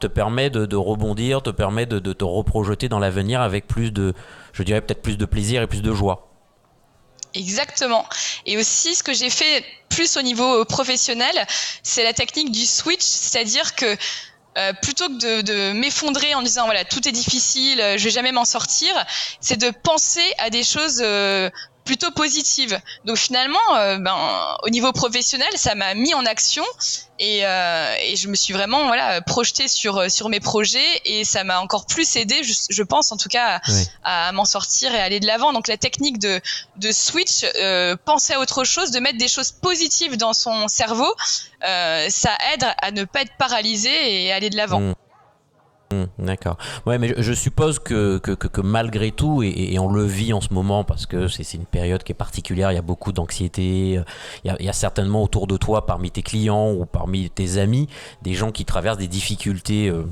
te 0.01 0.07
permet 0.07 0.51
de, 0.51 0.77
rebondir, 0.77 1.43
te 1.43 1.51
permet 1.51 1.87
de, 1.87 2.13
te 2.13 2.25
reprojeter 2.25 2.89
dans 2.89 2.99
l'avenir 2.99 3.41
avec 3.41 3.67
plus 3.67 3.93
de, 3.93 4.15
je 4.53 4.63
dirais 4.63 4.81
peut-être 4.81 5.03
plus 5.03 5.17
de 5.17 5.25
plaisir 5.25 5.63
et 5.63 5.67
plus 5.67 5.83
de 5.83 5.93
joie. 5.93 6.27
Exactement. 7.35 8.05
Et 8.45 8.57
aussi, 8.57 8.97
ce 8.97 9.05
que 9.05 9.13
j'ai 9.13 9.31
fait 9.31 9.65
plus 9.89 10.17
au 10.17 10.23
niveau 10.23 10.65
professionnel, 10.65 11.47
c'est 11.85 12.03
la 12.03 12.13
technique 12.13 12.51
du 12.51 12.67
switch, 12.67 13.03
c'est-à-dire 13.03 13.77
que 13.77 13.97
euh, 14.59 14.73
plutôt 14.83 15.07
que 15.07 15.43
de, 15.43 15.73
m'effondrer 15.73 16.35
en 16.35 16.43
disant 16.43 16.65
voilà 16.65 16.85
tout 16.85 17.07
est 17.07 17.13
difficile, 17.13 17.81
je 17.97 18.03
vais 18.03 18.11
jamais 18.11 18.33
m'en 18.33 18.45
sortir, 18.45 18.93
c'est 19.41 19.57
de 19.57 19.71
penser 19.71 20.25
à 20.39 20.51
des 20.51 20.65
choses 20.65 21.01
euh, 21.05 21.49
plutôt 21.91 22.13
positive. 22.13 22.81
Donc 23.05 23.17
finalement, 23.17 23.59
euh, 23.75 23.99
ben, 23.99 24.17
au 24.63 24.71
niveau 24.71 24.93
professionnel, 24.93 25.49
ça 25.57 25.75
m'a 25.75 25.95
mis 25.95 26.15
en 26.15 26.25
action 26.25 26.63
et, 27.19 27.45
euh, 27.45 27.93
et, 28.05 28.15
je 28.15 28.29
me 28.29 28.37
suis 28.37 28.55
vraiment 28.55 28.87
voilà 28.87 29.21
projetée 29.23 29.67
sur 29.67 30.09
sur 30.09 30.29
mes 30.29 30.39
projets 30.39 30.89
et 31.05 31.25
ça 31.25 31.43
m'a 31.43 31.59
encore 31.59 31.87
plus 31.87 32.15
aidé, 32.15 32.45
je, 32.45 32.55
je, 32.71 32.83
pense 32.85 33.11
en 33.11 33.17
tout 33.17 33.29
cas, 33.29 33.61
à, 34.05 34.31
m'en 34.31 34.45
sortir 34.45 34.95
et 34.95 35.01
aller 35.01 35.19
de 35.19 35.27
l'avant. 35.27 35.53
Donc 35.53 35.67
la 35.67 35.77
technique 35.77 36.21
de 36.21 36.41
de 36.77 36.93
switch, 36.93 37.45
euh, 37.61 37.97
penser 38.05 38.35
à 38.35 38.39
autre 38.39 38.63
chose, 38.63 38.93
de 38.93 39.01
mettre 39.01 39.19
des 39.19 39.29
choses 39.37 39.51
positives 39.51 40.17
dans 40.17 40.33
son 40.33 40.69
cerveau, 40.69 41.13
euh, 41.67 42.07
ça 42.09 42.39
aide 42.55 42.67
à 42.81 42.93
ne 42.93 43.03
pas 43.03 43.23
être 43.23 43.37
paralysé 43.37 43.91
et 43.91 44.33
aller 44.33 44.49
de 44.49 44.57
l'avant. 44.57 44.81
Mmh. 44.81 44.95
Mmh, 45.93 46.05
d'accord. 46.21 46.57
Ouais, 46.87 46.99
mais 46.99 47.13
je, 47.19 47.33
suppose 47.33 47.81
que, 47.81 48.19
que, 48.19 48.61
malgré 48.61 49.11
tout, 49.11 49.43
et, 49.43 49.77
on 49.81 49.91
le 49.91 50.05
vit 50.05 50.33
en 50.33 50.41
ce 50.41 50.55
moment 50.55 50.85
parce 50.85 51.05
que 51.05 51.27
c'est 51.27 51.55
une 51.55 51.65
période 51.65 52.05
qui 52.05 52.13
est 52.13 52.15
particulière, 52.15 52.71
il 52.71 52.77
y 52.77 52.79
a 52.79 52.83
beaucoup 52.83 53.11
d'anxiété, 53.11 53.99
euh, 53.99 54.03
il, 54.45 54.65
y 54.65 54.69
a 54.69 54.73
certainement 54.73 55.21
autour 55.21 55.49
de 55.49 55.57
toi, 55.57 55.87
parmi 55.87 56.13
tes 56.13 56.23
clients 56.23 56.71
ou 56.71 56.87
parmi 56.87 57.29
tes 57.29 57.59
amis, 57.59 57.89
des 58.23 58.35
gens 58.35 58.53
qui 58.53 58.65
traversent 58.65 58.99
des 58.99 59.09
difficultés. 59.09 59.89
Euh, 59.89 60.05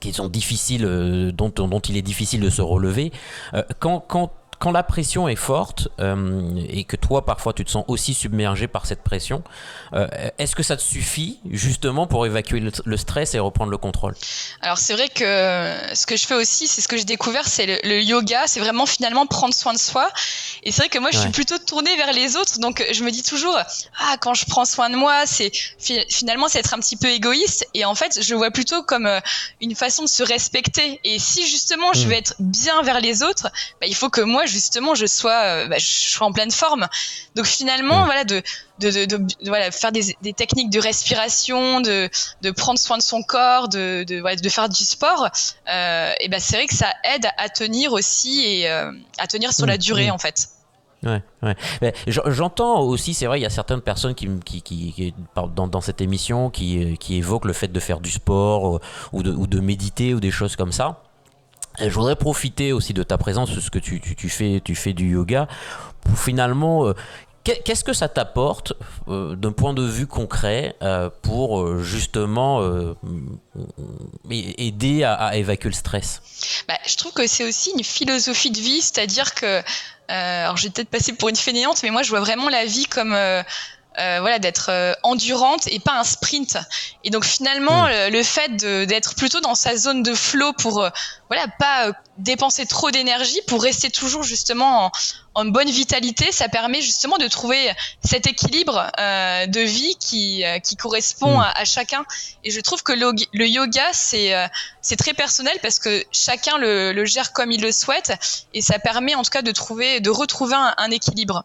qui 0.00 0.12
sont 0.12 0.28
difficiles, 0.28 0.84
euh, 0.84 1.32
dont, 1.32 1.80
il 1.88 1.96
est 1.96 2.02
difficile 2.02 2.40
de 2.40 2.48
se 2.48 2.62
relever. 2.62 3.10
Quand, 3.80 3.98
quand 3.98 4.30
quand 4.60 4.72
la 4.72 4.82
pression 4.82 5.26
est 5.26 5.36
forte 5.36 5.88
euh, 6.00 6.50
et 6.68 6.84
que 6.84 6.94
toi 6.94 7.24
parfois 7.24 7.54
tu 7.54 7.64
te 7.64 7.70
sens 7.70 7.82
aussi 7.88 8.12
submergé 8.12 8.68
par 8.68 8.84
cette 8.84 9.02
pression, 9.02 9.42
euh, 9.94 10.06
est-ce 10.38 10.54
que 10.54 10.62
ça 10.62 10.76
te 10.76 10.82
suffit 10.82 11.40
justement 11.50 12.06
pour 12.06 12.26
évacuer 12.26 12.60
le, 12.60 12.96
stress 12.98 13.34
et 13.34 13.38
reprendre 13.38 13.70
le 13.70 13.78
contrôle? 13.78 14.14
Alors 14.60 14.76
c'est 14.76 14.92
vrai 14.92 15.08
que 15.08 15.24
ce 15.94 16.04
que 16.04 16.14
je 16.14 16.26
fais 16.26 16.34
aussi, 16.34 16.68
c'est 16.68 16.82
ce 16.82 16.88
que 16.88 16.98
j'ai 16.98 17.06
découvert, 17.06 17.48
c'est 17.48 17.80
le, 17.82 18.02
yoga, 18.02 18.46
c'est 18.46 18.60
vraiment 18.60 18.84
finalement 18.84 19.26
prendre 19.26 19.54
soin 19.54 19.72
de 19.72 19.78
soi. 19.78 20.10
Et 20.62 20.72
c'est 20.72 20.82
vrai 20.82 20.88
que 20.90 20.98
moi 20.98 21.10
je 21.10 21.18
suis 21.18 21.30
plutôt 21.30 21.56
tournée 21.56 21.96
vers 21.96 22.12
les 22.12 22.36
autres, 22.36 22.58
donc 22.58 22.84
je 22.92 23.02
me 23.02 23.10
dis 23.10 23.22
toujours 23.22 23.58
ah 23.98 24.16
quand 24.20 24.34
je 24.34 24.44
prends 24.44 24.66
soin 24.66 24.90
de 24.90 24.96
moi, 24.96 25.24
c'est 25.24 25.50
finalement 25.78 26.48
c'est 26.48 26.58
être 26.58 26.74
un 26.74 26.80
petit 26.80 26.98
peu 26.98 27.08
égoïste. 27.08 27.66
Et 27.72 27.86
en 27.86 27.94
fait 27.94 28.20
je 28.22 28.34
vois 28.34 28.50
plutôt 28.50 28.82
comme 28.82 29.06
euh, 29.06 29.20
une 29.62 29.74
façon 29.74 30.02
de 30.02 30.08
se 30.08 30.22
respecter. 30.22 31.00
Et 31.04 31.18
si 31.18 31.48
justement 31.48 31.94
je 31.94 32.04
hmm. 32.04 32.08
veux 32.08 32.14
être 32.14 32.34
bien 32.40 32.82
vers 32.82 33.00
les 33.00 33.22
autres, 33.22 33.48
bah, 33.80 33.86
il 33.86 33.94
faut 33.94 34.10
que 34.10 34.20
moi 34.20 34.44
justement 34.50 34.94
je 34.94 35.06
sois, 35.06 35.42
euh, 35.44 35.68
bah, 35.68 35.78
je 35.78 35.86
sois 35.86 36.26
en 36.26 36.32
pleine 36.32 36.50
forme. 36.50 36.86
Donc 37.34 37.46
finalement, 37.46 38.04
voilà, 38.04 38.24
de, 38.24 38.42
de, 38.78 39.04
de, 39.04 39.18
voilà, 39.46 39.70
faire 39.70 39.92
des, 39.92 40.16
des, 40.22 40.32
techniques 40.32 40.70
de 40.70 40.80
respiration, 40.80 41.80
de, 41.80 42.10
de 42.42 42.50
prendre 42.50 42.78
soin 42.78 42.98
de 42.98 43.02
son 43.02 43.22
corps, 43.22 43.68
de, 43.68 44.04
de, 44.04 44.20
voilà, 44.20 44.36
de 44.36 44.48
faire 44.48 44.68
du 44.68 44.84
sport, 44.84 45.28
euh, 45.68 46.12
et 46.20 46.28
ben 46.28 46.40
c'est 46.40 46.56
vrai 46.56 46.66
que 46.66 46.74
ça 46.74 46.92
aide 47.14 47.26
à 47.38 47.48
tenir 47.48 47.92
aussi 47.92 48.44
et 48.44 48.68
euh, 48.68 48.92
à 49.18 49.26
tenir 49.26 49.52
sur 49.52 49.66
la 49.66 49.76
mm. 49.76 49.78
durée 49.78 50.08
mm. 50.08 50.14
en 50.14 50.18
fait. 50.18 50.48
Ouais, 51.02 51.22
ouais. 51.42 51.94
J'entends 52.06 52.80
aussi, 52.80 53.14
c'est 53.14 53.24
vrai, 53.24 53.40
il 53.40 53.42
y 53.42 53.46
a 53.46 53.50
certaines 53.50 53.80
personnes 53.80 54.14
qui, 54.14 54.28
qui, 54.44 54.60
qui 54.60 55.14
dans, 55.34 55.66
dans, 55.66 55.80
cette 55.80 56.02
émission 56.02 56.50
qui, 56.50 56.98
qui 56.98 57.16
évoquent 57.16 57.46
le 57.46 57.54
fait 57.54 57.68
de 57.68 57.80
faire 57.80 58.00
du 58.00 58.10
sport 58.10 58.80
ou 59.14 59.22
de, 59.22 59.30
ou 59.30 59.46
de 59.46 59.60
méditer 59.60 60.12
ou 60.12 60.20
des 60.20 60.30
choses 60.30 60.56
comme 60.56 60.72
ça 60.72 61.02
je 61.78 61.88
voudrais 61.94 62.16
profiter 62.16 62.72
aussi 62.72 62.92
de 62.92 63.02
ta 63.02 63.18
présence, 63.18 63.50
parce 63.50 63.70
que 63.70 63.78
tu, 63.78 64.00
fais, 64.28 64.60
tu 64.64 64.74
fais 64.74 64.92
du 64.92 65.12
yoga, 65.12 65.48
pour 66.00 66.18
finalement 66.18 66.86
euh, 66.86 66.94
Qu'est-ce 67.42 67.84
que 67.84 67.94
ça 67.94 68.06
t'apporte 68.06 68.74
euh, 69.08 69.34
d'un 69.34 69.50
point 69.50 69.72
de 69.72 69.82
vue 69.82 70.06
concret 70.06 70.76
euh, 70.82 71.08
pour 71.22 71.78
justement 71.78 72.60
aider 74.30 75.04
à, 75.04 75.34
évacuer 75.36 75.70
le 75.70 75.74
stress? 75.74 76.20
Bah, 76.68 76.74
Je 76.86 76.96
trouve 76.96 77.12
que 77.12 77.26
c'est 77.26 77.48
aussi 77.48 77.72
une 77.74 77.82
philosophie 77.82 78.50
de 78.50 78.60
vie, 78.60 78.82
c'est-à-dire 78.82 79.34
que, 79.34 79.62
alors 80.08 80.58
je 80.58 80.64
vais 80.64 80.70
peut-être 80.70 80.90
passer 80.90 81.14
pour 81.14 81.30
une 81.30 81.36
fainéante, 81.36 81.82
mais 81.82 81.90
moi 81.90 82.02
je 82.02 82.10
vois 82.10 82.20
vraiment 82.20 82.50
la 82.50 82.66
vie 82.66 82.84
comme 82.84 83.16
euh, 83.98 84.18
voilà 84.20 84.38
d'être 84.38 84.68
euh, 84.68 84.94
endurante 85.02 85.66
et 85.66 85.80
pas 85.80 85.98
un 85.98 86.04
sprint 86.04 86.56
et 87.02 87.10
donc 87.10 87.24
finalement 87.24 87.86
hmm. 87.86 88.12
le, 88.12 88.22
fait 88.22 88.54
d'être 88.56 89.16
plutôt 89.16 89.40
dans 89.40 89.56
sa 89.56 89.76
zone 89.76 90.04
de 90.04 90.14
flow 90.14 90.52
pour 90.52 90.80
euh, 90.80 90.90
voilà 91.28 91.48
pas 91.58 91.90
dépenser 92.16 92.66
trop 92.66 92.92
d'énergie 92.92 93.40
pour 93.48 93.60
rester 93.60 93.90
toujours 93.90 94.22
justement 94.22 94.84
en, 94.86 94.92
en, 95.34 95.44
bonne 95.46 95.68
vitalité 95.68 96.30
ça 96.30 96.48
permet 96.48 96.80
justement 96.80 97.18
de 97.18 97.26
trouver 97.26 97.72
cet 98.04 98.28
équilibre 98.28 98.92
de 98.96 99.60
vie 99.60 99.96
qui 99.98 100.44
qui 100.62 100.76
correspond 100.76 101.38
hmm. 101.38 101.42
à, 101.42 101.58
à, 101.58 101.64
chacun 101.64 102.04
et 102.44 102.52
je 102.52 102.60
trouve 102.60 102.84
que 102.84 102.92
le, 102.92 103.10
le 103.32 103.48
yoga 103.48 103.88
c'est 103.92 104.32
c'est 104.82 104.96
très 104.96 105.14
personnel 105.14 105.58
parce 105.62 105.80
que 105.80 106.04
chacun 106.12 106.58
le, 106.58 106.92
le, 106.92 107.04
gère 107.06 107.32
comme 107.32 107.50
il 107.50 107.60
le 107.60 107.72
souhaite 107.72 108.12
et 108.54 108.62
ça 108.62 108.78
permet 108.78 109.16
en 109.16 109.24
tout 109.24 109.30
cas 109.30 109.42
de 109.42 109.50
trouver 109.50 109.98
de 109.98 110.10
retrouver 110.10 110.54
un, 110.54 110.74
un 110.78 110.90
équilibre 110.92 111.44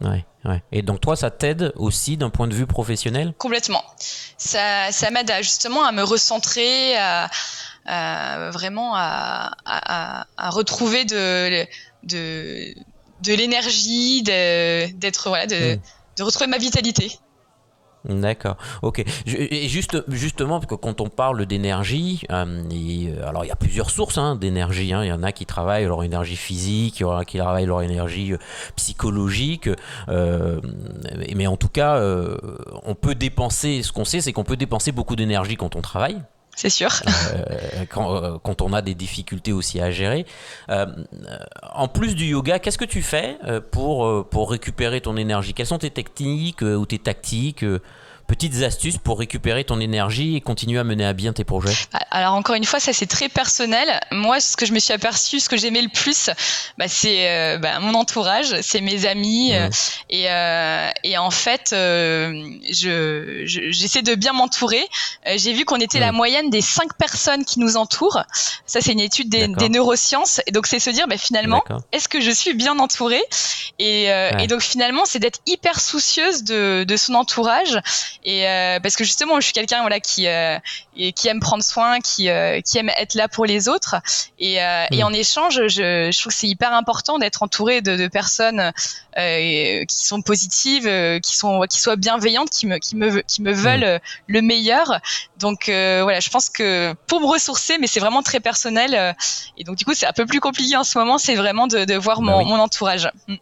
Ouais, 0.00 0.24
ouais. 0.44 0.62
Et 0.72 0.82
donc 0.82 1.00
toi, 1.00 1.16
ça 1.16 1.30
t'aide 1.30 1.72
aussi 1.76 2.16
d'un 2.16 2.30
point 2.30 2.48
de 2.48 2.54
vue 2.54 2.66
professionnel? 2.66 3.32
Complètement. 3.38 3.82
Ça, 4.36 4.90
ça 4.92 5.10
m'aide 5.10 5.32
justement 5.38 5.84
à 5.84 5.92
me 5.92 6.02
recentrer, 6.02 6.96
à, 6.96 7.30
vraiment 8.52 8.92
à, 8.94 9.52
à, 9.64 10.50
retrouver 10.50 11.04
de, 11.04 11.64
de, 12.02 12.74
de 13.22 13.34
l'énergie, 13.34 14.22
d'être 14.22 15.28
voilà, 15.28 15.46
de, 15.46 15.76
hmm. 15.76 15.80
de 16.18 16.22
retrouver 16.22 16.46
ma 16.48 16.58
vitalité. 16.58 17.18
D'accord. 18.04 18.56
Ok. 18.82 19.02
Et 19.26 19.68
juste, 19.68 20.04
justement, 20.08 20.60
parce 20.60 20.66
que 20.66 20.74
quand 20.74 21.00
on 21.00 21.08
parle 21.08 21.46
d'énergie, 21.46 22.22
euh, 22.30 22.44
euh, 22.44 23.28
alors 23.28 23.46
il 23.46 23.48
y 23.48 23.50
a 23.50 23.56
plusieurs 23.56 23.88
sources 23.90 24.18
hein, 24.18 24.36
d'énergie. 24.36 24.92
Hein. 24.92 25.04
Il 25.04 25.08
y 25.08 25.12
en 25.12 25.22
a 25.22 25.32
qui 25.32 25.46
travaillent 25.46 25.86
leur 25.86 26.02
énergie 26.02 26.36
physique, 26.36 27.00
il 27.00 27.04
y 27.04 27.06
en 27.06 27.16
a 27.16 27.24
qui 27.24 27.38
travaillent 27.38 27.66
leur 27.66 27.80
énergie 27.80 28.34
euh, 28.34 28.38
psychologique. 28.76 29.70
mais 30.08 31.46
en 31.46 31.56
tout 31.56 31.68
cas, 31.68 32.00
on 32.84 32.94
peut 32.94 33.14
dépenser. 33.14 33.82
Ce 33.82 33.92
qu'on 33.92 34.04
sait, 34.04 34.20
c'est 34.20 34.32
qu'on 34.32 34.44
peut 34.44 34.56
dépenser 34.56 34.92
beaucoup 34.92 35.16
d'énergie 35.16 35.56
quand 35.56 35.76
on 35.76 35.80
travaille. 35.80 36.20
C'est 36.56 36.70
sûr. 36.70 36.90
quand, 37.90 38.38
quand, 38.38 38.62
on 38.62 38.72
a 38.72 38.82
des 38.82 38.94
difficultés 38.94 39.52
aussi 39.52 39.80
à 39.80 39.90
gérer. 39.90 40.26
en 40.68 41.88
plus 41.88 42.14
du 42.14 42.26
yoga, 42.26 42.58
qu'est-ce 42.58 42.78
que 42.78 42.84
tu 42.84 43.02
fais 43.02 43.38
pour, 43.70 44.28
pour 44.28 44.50
récupérer 44.50 45.00
ton 45.00 45.16
énergie? 45.16 45.54
Quelles 45.54 45.66
sont 45.66 45.78
tes 45.78 45.90
techniques 45.90 46.62
ou 46.62 46.86
tes 46.86 46.98
tactiques 46.98 47.64
petites 48.26 48.62
astuces 48.62 48.98
pour 48.98 49.18
récupérer 49.18 49.64
ton 49.64 49.80
énergie 49.80 50.36
et 50.36 50.40
continuer 50.40 50.78
à 50.78 50.84
mener 50.84 51.04
à 51.04 51.12
bien 51.12 51.32
tes 51.32 51.44
projets? 51.44 51.74
Alors 52.10 52.34
encore 52.34 52.54
une 52.54 52.64
fois, 52.64 52.80
ça 52.80 52.92
c'est 52.92 53.06
très 53.06 53.28
personnel. 53.28 54.00
Moi, 54.12 54.40
ce 54.40 54.56
que 54.56 54.66
je 54.66 54.72
me 54.72 54.78
suis 54.78 54.92
aperçu, 54.92 55.40
ce 55.40 55.48
que 55.48 55.56
j'aimais 55.56 55.82
le 55.82 55.88
plus, 55.88 56.30
bah, 56.78 56.88
c'est 56.88 57.28
euh, 57.28 57.58
bah, 57.58 57.80
mon 57.80 57.94
entourage, 57.94 58.60
c'est 58.62 58.80
mes 58.80 59.06
amis. 59.06 59.54
Euh, 59.54 59.68
et, 60.10 60.30
euh, 60.30 60.90
et, 61.02 61.18
en 61.18 61.30
fait, 61.30 61.68
je, 61.70 63.42
j'essaie 63.44 64.02
de 64.02 64.14
bien 64.14 64.32
m'entourer. 64.32 64.84
J'ai 65.36 65.52
vu 65.52 65.64
qu'on 65.64 65.76
était 65.76 66.00
la 66.00 66.12
moyenne 66.12 66.50
des 66.50 66.60
cinq 66.60 66.94
personnes 66.94 67.44
qui 67.44 67.60
nous 67.60 67.76
entourent. 67.76 68.22
Ça, 68.66 68.80
c'est 68.80 68.92
une 68.92 69.00
étude 69.00 69.28
des, 69.28 69.68
neurosciences. 69.68 70.40
Et 70.46 70.52
donc, 70.52 70.66
c'est 70.66 70.78
se 70.78 70.90
dire, 70.90 71.06
bah, 71.08 71.18
finalement, 71.18 71.64
est-ce 71.92 72.08
que 72.08 72.20
je 72.20 72.30
suis 72.30 72.54
bien 72.54 72.78
entourée? 72.78 73.22
Et, 73.78 74.04
et, 74.04 74.46
donc, 74.46 74.60
finalement, 74.60 75.02
c'est 75.04 75.18
d'être 75.18 75.40
hyper 75.46 75.80
soucieuse 75.80 76.44
de, 76.44 76.84
de 76.86 76.96
son 76.96 77.14
entourage 77.14 77.78
et 78.24 78.48
euh, 78.48 78.80
parce 78.80 78.96
que 78.96 79.04
justement, 79.04 79.38
je 79.38 79.44
suis 79.44 79.52
quelqu'un 79.52 79.80
voilà 79.80 80.00
qui 80.00 80.26
euh, 80.26 80.58
qui 80.94 81.28
aime 81.28 81.40
prendre 81.40 81.62
soin, 81.62 82.00
qui 82.00 82.30
euh, 82.30 82.60
qui 82.62 82.78
aime 82.78 82.88
être 82.96 83.14
là 83.14 83.28
pour 83.28 83.44
les 83.44 83.68
autres. 83.68 83.96
Et, 84.38 84.54
et 84.54 85.02
mm. 85.02 85.04
en 85.04 85.12
échange, 85.12 85.60
je, 85.68 86.10
je 86.10 86.18
trouve 86.18 86.32
que 86.32 86.38
c'est 86.38 86.48
hyper 86.48 86.72
important 86.72 87.18
d'être 87.18 87.42
entouré 87.42 87.82
de, 87.82 87.96
de 87.96 88.08
personnes 88.08 88.72
qui 89.14 90.06
sont 90.06 90.22
positives, 90.22 90.90
qui 91.20 91.36
sont 91.36 91.66
qui 91.68 91.78
soient 91.80 91.96
bienveillantes, 91.96 92.50
qui 92.50 92.66
me 92.66 92.78
qui 92.78 92.96
me 92.96 93.20
qui 93.20 93.42
me 93.42 93.52
mm. 93.52 93.54
veulent 93.54 94.00
le 94.26 94.42
meilleur. 94.42 95.00
Donc 95.38 95.64
voilà, 95.66 96.20
je 96.20 96.30
pense 96.30 96.48
que 96.48 96.94
pour 97.06 97.20
me 97.20 97.26
ressourcer, 97.26 97.76
mais 97.78 97.86
c'est 97.86 98.00
vraiment 98.00 98.22
très 98.22 98.40
personnel. 98.40 99.14
et 99.58 99.64
donc 99.64 99.76
du 99.76 99.84
coup, 99.84 99.92
c'est 99.92 100.06
un 100.06 100.12
peu 100.12 100.24
plus 100.24 100.40
compliqué 100.40 100.76
en 100.76 100.84
ce 100.84 100.96
moment. 100.98 101.18
C'est 101.18 101.34
vraiment 101.34 101.66
de, 101.66 101.84
de 101.84 101.94
voir 101.94 102.20
bah 102.20 102.38
mon, 102.38 102.44
mon 102.46 102.58
entourage. 102.58 103.10
Mm. 103.28 103.34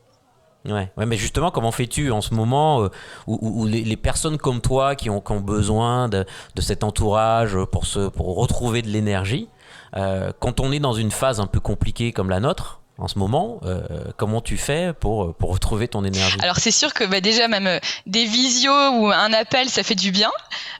Ouais. 0.64 0.90
mais 0.96 1.16
justement, 1.16 1.50
comment 1.50 1.72
fais-tu 1.72 2.12
en 2.12 2.20
ce 2.20 2.34
moment 2.34 2.84
euh, 2.84 2.88
où, 3.26 3.66
les, 3.66 3.96
personnes 3.96 4.38
comme 4.38 4.60
toi 4.60 4.94
qui 4.94 5.10
ont, 5.10 5.22
besoin 5.40 6.08
de, 6.08 6.24
cet 6.58 6.84
entourage 6.84 7.58
pour, 7.72 7.86
se, 7.86 8.10
retrouver 8.16 8.82
de 8.82 8.88
l'énergie, 8.88 9.48
euh, 9.96 10.32
quand 10.38 10.60
on 10.60 10.70
est 10.70 10.78
dans 10.78 10.92
une 10.92 11.10
phase 11.10 11.40
un 11.40 11.46
peu 11.46 11.58
compliquée 11.58 12.12
comme 12.12 12.30
la 12.30 12.38
nôtre, 12.38 12.81
en 12.98 13.08
ce 13.08 13.18
moment. 13.18 13.60
Euh, 13.64 13.80
comment 14.16 14.40
tu 14.40 14.56
fais 14.56 14.92
pour, 14.98 15.34
pour 15.34 15.50
retrouver 15.50 15.88
ton 15.88 16.04
énergie? 16.04 16.38
Alors 16.42 16.58
c'est 16.58 16.70
sûr 16.70 16.94
que 16.94 17.04
bah, 17.04 17.20
déjà 17.20 17.48
même 17.48 17.66
euh, 17.66 17.78
des 18.06 18.24
visios 18.24 18.90
ou 18.92 19.10
un 19.10 19.32
appel, 19.32 19.68
ça 19.68 19.82
fait 19.82 19.94
du 19.94 20.10
bien. 20.10 20.30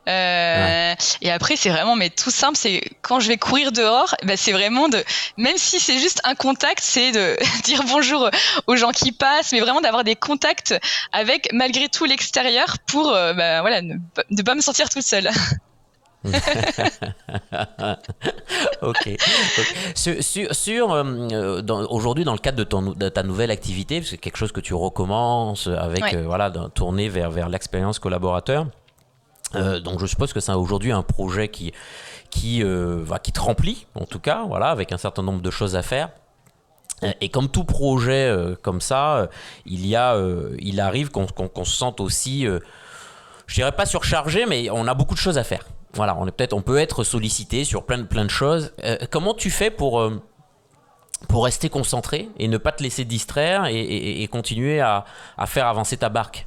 Euh, 0.08 0.94
Et 1.20 1.30
après 1.30 1.56
c'est 1.56 1.70
vraiment 1.70 1.96
mais 1.96 2.10
tout 2.10 2.30
simple, 2.30 2.56
c'est 2.56 2.82
quand 3.02 3.20
je 3.20 3.28
vais 3.28 3.36
courir 3.38 3.72
dehors, 3.72 4.14
bah, 4.24 4.36
c'est 4.36 4.52
vraiment 4.52 4.88
de 4.88 5.02
même 5.36 5.56
si 5.56 5.80
c'est 5.80 5.98
juste 5.98 6.20
un 6.24 6.34
contact, 6.34 6.80
c'est 6.82 7.12
de 7.12 7.36
dire 7.64 7.82
bonjour 7.88 8.28
aux 8.66 8.76
gens 8.76 8.90
qui 8.90 9.12
passent, 9.12 9.52
mais 9.52 9.60
vraiment 9.60 9.80
d'avoir 9.80 10.04
des 10.04 10.16
contacts 10.16 10.74
avec 11.12 11.48
malgré 11.52 11.88
tout 11.88 12.04
l'extérieur 12.04 12.76
pour 12.86 13.10
bah, 13.12 13.60
voilà 13.62 13.82
ne, 13.82 13.94
ne 14.30 14.42
pas 14.42 14.54
me 14.54 14.60
sentir 14.60 14.88
toute 14.88 15.02
seule. 15.02 15.30
ok. 18.82 19.10
Sur, 19.94 20.54
sur, 20.54 20.92
euh, 20.92 21.62
aujourd'hui, 21.90 22.24
dans 22.24 22.32
le 22.32 22.38
cadre 22.38 22.58
de, 22.58 22.64
ton, 22.64 22.92
de 22.92 23.08
ta 23.08 23.22
nouvelle 23.22 23.50
activité, 23.50 24.02
c'est 24.02 24.18
quelque 24.18 24.36
chose 24.36 24.52
que 24.52 24.60
tu 24.60 24.74
recommences 24.74 25.66
avec 25.66 26.14
euh, 26.14 26.22
voilà, 26.24 26.50
tourner 26.74 27.08
vers, 27.08 27.30
vers 27.30 27.48
l'expérience 27.48 27.98
collaborateur. 27.98 28.66
Euh, 29.54 29.80
donc 29.80 30.00
je 30.00 30.06
suppose 30.06 30.32
que 30.32 30.40
c'est 30.40 30.52
aujourd'hui 30.52 30.92
un 30.92 31.02
projet 31.02 31.48
qui, 31.48 31.72
qui, 32.30 32.62
va, 32.62 33.18
qui 33.18 33.32
te 33.32 33.40
remplit, 33.40 33.86
en 33.94 34.04
tout 34.04 34.20
cas, 34.20 34.44
voilà, 34.46 34.68
avec 34.68 34.92
un 34.92 34.98
certain 34.98 35.22
nombre 35.22 35.42
de 35.42 35.50
choses 35.50 35.76
à 35.76 35.82
faire. 35.82 36.10
Et 37.20 37.30
comme 37.30 37.48
tout 37.48 37.64
projet 37.64 38.32
comme 38.62 38.80
ça, 38.80 39.28
il, 39.66 39.84
y 39.88 39.96
a, 39.96 40.16
il 40.60 40.80
arrive 40.80 41.10
qu'on 41.10 41.64
se 41.64 41.76
sente 41.76 42.00
aussi, 42.00 42.46
je 43.46 43.54
dirais 43.54 43.72
pas 43.72 43.86
surchargé, 43.86 44.46
mais 44.46 44.70
on 44.70 44.86
a 44.86 44.94
beaucoup 44.94 45.14
de 45.14 45.18
choses 45.18 45.36
à 45.36 45.42
faire 45.42 45.64
voilà, 45.94 46.16
on 46.18 46.26
est 46.26 46.32
peut-être, 46.32 46.52
on 46.54 46.62
peut 46.62 46.78
être 46.78 47.04
sollicité 47.04 47.64
sur 47.64 47.84
plein 47.84 47.98
de 47.98 48.04
plein 48.04 48.24
de 48.24 48.30
choses. 48.30 48.72
Euh, 48.84 48.96
comment 49.10 49.34
tu 49.34 49.50
fais 49.50 49.70
pour 49.70 50.00
euh, 50.00 50.22
pour 51.28 51.44
rester 51.44 51.68
concentré 51.68 52.28
et 52.38 52.48
ne 52.48 52.56
pas 52.56 52.72
te 52.72 52.82
laisser 52.82 53.04
distraire 53.04 53.66
et, 53.66 54.26
continuer 54.30 54.80
à, 54.80 55.04
à, 55.36 55.46
faire 55.46 55.66
avancer 55.66 55.96
ta 55.96 56.08
barque? 56.08 56.46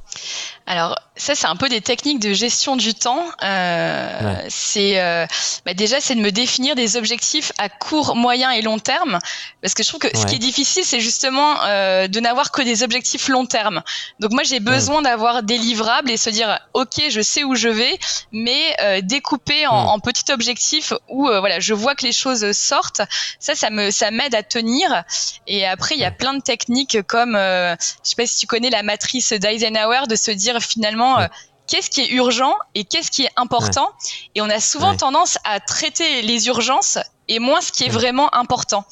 Alors 0.66 0.96
ça, 1.16 1.34
c'est 1.34 1.46
un 1.46 1.56
peu 1.56 1.68
des 1.68 1.80
techniques 1.80 2.20
de 2.20 2.32
gestion 2.32 2.76
du 2.76 2.94
temps. 2.94 3.24
Euh, 3.42 4.36
C'est 4.48 5.00
euh, 5.00 5.26
bah 5.64 5.74
déjà, 5.74 6.00
c'est 6.00 6.14
de 6.14 6.20
me 6.20 6.30
définir 6.30 6.74
des 6.74 6.96
objectifs 6.96 7.52
à 7.58 7.68
court, 7.68 8.16
moyen 8.16 8.50
et 8.50 8.62
long 8.62 8.78
terme, 8.78 9.18
parce 9.62 9.74
que 9.74 9.82
je 9.82 9.88
trouve 9.88 10.00
que 10.00 10.16
ce 10.16 10.26
qui 10.26 10.34
est 10.34 10.38
difficile, 10.38 10.84
c'est 10.84 11.00
justement 11.00 11.56
euh, 11.64 12.06
de 12.06 12.20
n'avoir 12.20 12.52
que 12.52 12.62
des 12.62 12.82
objectifs 12.82 13.28
long 13.28 13.46
terme. 13.46 13.82
Donc 14.20 14.32
moi, 14.32 14.42
j'ai 14.42 14.60
besoin 14.60 15.02
d'avoir 15.02 15.42
des 15.42 15.58
livrables 15.58 16.10
et 16.10 16.16
se 16.16 16.30
dire, 16.30 16.58
ok, 16.74 17.02
je 17.08 17.20
sais 17.20 17.44
où 17.44 17.54
je 17.54 17.68
vais, 17.68 17.98
mais 18.32 18.76
euh, 18.82 19.00
découper 19.02 19.66
en, 19.66 19.74
en, 19.74 20.00
petits 20.00 20.30
objectifs 20.30 20.92
où 21.08 21.28
euh, 21.28 21.40
voilà, 21.40 21.60
je 21.60 21.72
vois 21.72 21.94
que 21.94 22.04
les 22.04 22.12
choses 22.12 22.52
sortent. 22.52 23.02
Ça, 23.40 23.54
ça 23.54 23.70
me, 23.70 23.90
ça 23.90 24.10
m'aide 24.10 24.34
à 24.34 24.42
tenir. 24.42 25.04
Et 25.46 25.66
après, 25.66 25.94
il 25.94 26.00
y 26.00 26.04
a 26.04 26.10
plein 26.10 26.34
de 26.34 26.42
techniques 26.42 27.02
comme, 27.06 27.36
euh, 27.36 27.74
je 27.80 28.10
sais 28.10 28.16
pas 28.16 28.26
si 28.26 28.38
tu 28.38 28.46
connais 28.46 28.70
la 28.70 28.82
matrice 28.82 29.32
d'Eisenhower, 29.32 30.02
de 30.08 30.16
se 30.16 30.30
dire 30.30 30.60
finalement 30.60 31.05
euh, 31.20 31.26
qu'est-ce 31.66 31.90
qui 31.90 32.00
est 32.02 32.10
urgent 32.10 32.54
et 32.74 32.84
qu'est-ce 32.84 33.10
qui 33.10 33.24
est 33.24 33.30
important. 33.36 33.90
Et 34.34 34.40
on 34.40 34.48
a 34.48 34.60
souvent 34.60 34.96
tendance 34.96 35.38
à 35.44 35.60
traiter 35.60 36.22
les 36.22 36.46
urgences 36.46 36.98
et 37.28 37.40
moins 37.40 37.60
ce 37.60 37.72
qui 37.72 37.84
est 37.84 37.88
vraiment 37.88 38.32
important. 38.36 38.84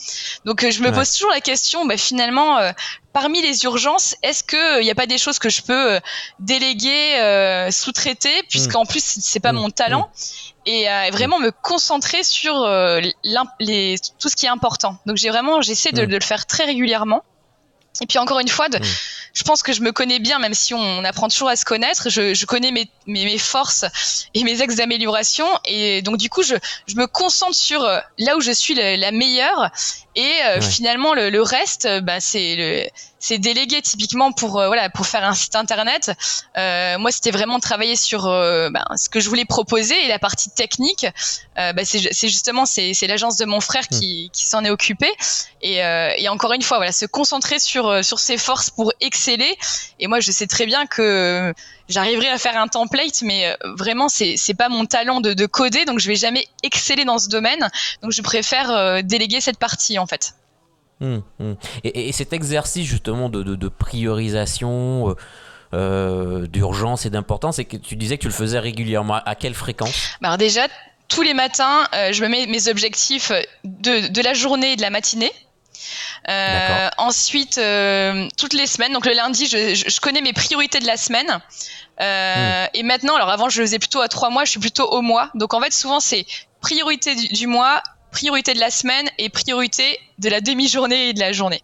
Donc 0.44 0.64
euh, 0.64 0.70
je 0.70 0.82
me 0.82 0.90
pose 0.90 1.12
toujours 1.12 1.30
la 1.30 1.40
question, 1.40 1.86
bah, 1.86 1.96
finalement, 1.96 2.58
euh, 2.58 2.72
parmi 3.12 3.40
les 3.42 3.62
urgences, 3.62 4.16
est-ce 4.22 4.42
qu'il 4.42 4.82
n'y 4.82 4.90
a 4.90 4.94
pas 4.96 5.06
des 5.06 5.18
choses 5.18 5.38
que 5.38 5.48
je 5.48 5.62
peux 5.62 6.00
déléguer, 6.40 7.68
sous-traiter, 7.70 8.42
puisqu'en 8.48 8.82
mm. 8.82 8.88
plus 8.88 9.04
c'est 9.04 9.40
pas 9.40 9.52
mm. 9.52 9.56
mon 9.56 9.70
talent, 9.70 10.10
mm. 10.66 10.68
et 10.68 11.10
vraiment 11.12 11.38
me 11.38 11.52
concentrer 11.52 12.24
sur 12.24 12.66
les, 13.60 13.96
tout 14.18 14.28
ce 14.28 14.34
qui 14.34 14.46
est 14.46 14.50
important. 14.50 14.98
Donc 15.06 15.16
j'ai 15.16 15.30
vraiment, 15.30 15.62
j'essaie 15.62 15.92
de, 15.92 16.04
de, 16.04 16.16
le 16.16 16.24
faire 16.24 16.46
très 16.46 16.64
régulièrement. 16.64 17.22
Et 18.00 18.06
puis 18.06 18.18
encore 18.18 18.40
une 18.40 18.48
fois, 18.48 18.68
de, 18.68 18.80
je 19.34 19.42
pense 19.42 19.62
que 19.62 19.72
je 19.72 19.82
me 19.82 19.90
connais 19.90 20.20
bien, 20.20 20.38
même 20.38 20.54
si 20.54 20.74
on 20.74 21.04
apprend 21.04 21.28
toujours 21.28 21.48
à 21.48 21.56
se 21.56 21.64
connaître. 21.64 22.08
Je, 22.08 22.34
je 22.34 22.46
connais 22.46 22.70
mes, 22.70 22.88
mes, 23.06 23.24
mes, 23.24 23.38
forces 23.38 23.84
et 24.32 24.44
mes 24.44 24.62
axes 24.62 24.76
d'amélioration. 24.76 25.46
Et 25.64 26.02
donc, 26.02 26.16
du 26.16 26.30
coup, 26.30 26.44
je, 26.44 26.54
je 26.86 26.94
me 26.94 27.06
concentre 27.08 27.56
sur 27.56 27.82
euh, 27.82 27.98
là 28.18 28.36
où 28.36 28.40
je 28.40 28.52
suis 28.52 28.74
la, 28.74 29.10
meilleure. 29.10 29.70
Et 30.16 30.32
euh, 30.46 30.60
finalement, 30.60 31.14
le, 31.14 31.30
le 31.30 31.42
reste, 31.42 31.86
euh, 31.86 32.00
bah, 32.00 32.20
c'est 32.20 32.92
c'est 33.18 33.38
délégué 33.38 33.80
typiquement 33.80 34.32
pour 34.32 34.50
voilà 34.50 34.90
pour 34.90 35.06
faire 35.06 35.24
un 35.24 35.34
site 35.34 35.56
internet. 35.56 36.12
Euh, 36.58 36.98
moi, 36.98 37.10
c'était 37.10 37.30
vraiment 37.30 37.58
travailler 37.58 37.96
sur 37.96 38.24
bah, 38.24 38.84
ce 38.96 39.08
que 39.08 39.18
je 39.18 39.30
voulais 39.30 39.46
proposer 39.46 39.94
et 40.04 40.08
la 40.08 40.18
partie 40.18 40.50
technique. 40.50 41.06
Euh, 41.58 41.72
bah, 41.72 41.84
c'est 41.86 42.28
justement 42.28 42.66
c'est 42.66 43.06
l'agence 43.06 43.38
de 43.38 43.46
mon 43.46 43.60
frère 43.60 43.88
qui, 43.88 44.30
qui 44.32 44.44
s'en 44.44 44.62
est 44.64 44.70
occupé. 44.70 45.10
Et, 45.62 45.78
et 45.78 46.28
encore 46.28 46.52
une 46.52 46.60
fois, 46.60 46.76
voilà, 46.76 46.92
se 46.92 47.06
concentrer 47.06 47.58
sur 47.58 48.04
sur 48.04 48.18
ses 48.18 48.36
forces 48.36 48.68
pour 48.68 48.92
exceller 49.00 49.56
et 50.00 50.06
moi, 50.06 50.20
je 50.20 50.30
sais 50.30 50.46
très 50.46 50.66
bien 50.66 50.86
que 50.86 51.54
j'arriverai 51.88 52.28
à 52.28 52.38
faire 52.38 52.60
un 52.60 52.68
template, 52.68 53.22
mais 53.22 53.46
euh, 53.46 53.74
vraiment, 53.76 54.08
c'est 54.08 54.36
c'est 54.36 54.54
pas 54.54 54.68
mon 54.68 54.86
talent 54.86 55.20
de, 55.20 55.46
coder, 55.46 55.84
donc 55.84 55.98
je 55.98 56.08
vais 56.08 56.16
jamais 56.16 56.46
exceller 56.62 57.04
dans 57.04 57.18
ce 57.18 57.28
domaine. 57.28 57.68
Donc, 58.02 58.12
je 58.12 58.22
préfère 58.22 58.70
euh, 58.70 59.02
déléguer 59.02 59.40
cette 59.40 59.58
partie 59.58 59.98
en 59.98 60.06
fait. 60.06 60.34
Hum, 61.00 61.22
hum. 61.40 61.56
Et, 61.82 62.12
cet 62.12 62.32
exercice 62.32 62.86
justement 62.86 63.28
de, 63.28 63.68
priorisation. 63.68 65.16
Euh, 65.72 66.46
d'urgence 66.46 67.04
et 67.04 67.10
d'importance, 67.10 67.58
et 67.58 67.64
que 67.64 67.76
tu 67.76 67.96
disais 67.96 68.16
que 68.16 68.22
tu 68.22 68.28
le 68.28 68.32
faisais 68.32 68.60
régulièrement. 68.60 69.14
À 69.26 69.34
quelle 69.34 69.54
fréquence? 69.54 70.10
Bah, 70.20 70.28
Alors 70.28 70.38
déjà, 70.38 70.68
tous 71.08 71.22
les 71.22 71.34
matins, 71.34 71.88
je 72.12 72.22
me 72.22 72.28
mets 72.28 72.46
mes 72.46 72.68
objectifs 72.68 73.32
de, 73.64 74.06
de 74.06 74.22
la 74.22 74.34
journée 74.34 74.74
et 74.74 74.76
de 74.76 74.82
la 74.82 74.90
matinée. 74.90 75.32
Ensuite, 76.98 77.60
toutes 78.36 78.52
les 78.52 78.66
semaines, 78.66 78.92
donc 78.92 79.06
le 79.06 79.12
lundi, 79.12 79.46
je, 79.46 79.74
je, 79.74 80.00
connais 80.00 80.20
mes 80.20 80.32
priorités 80.32 80.80
de 80.80 80.86
la 80.86 80.96
semaine. 80.96 81.40
Hmm. 82.00 82.68
Et 82.74 82.82
maintenant, 82.82 83.16
alors 83.16 83.30
avant, 83.30 83.48
je 83.48 83.60
le 83.60 83.66
faisais 83.66 83.78
plutôt 83.78 84.00
à 84.00 84.08
trois 84.08 84.30
mois, 84.30 84.44
je 84.44 84.50
suis 84.50 84.60
plutôt 84.60 84.88
au 84.88 85.02
mois. 85.02 85.30
Donc 85.34 85.54
en 85.54 85.60
fait, 85.60 85.72
souvent, 85.72 86.00
c'est 86.00 86.26
priorité 86.60 87.14
du 87.14 87.46
mois, 87.46 87.82
priorité 88.10 88.54
de 88.54 88.60
la 88.60 88.70
semaine 88.70 89.08
et 89.18 89.28
priorité 89.28 89.98
de 90.18 90.28
la 90.28 90.40
demi-journée 90.40 91.10
et 91.10 91.12
de 91.12 91.20
la 91.20 91.32
journée. 91.32 91.62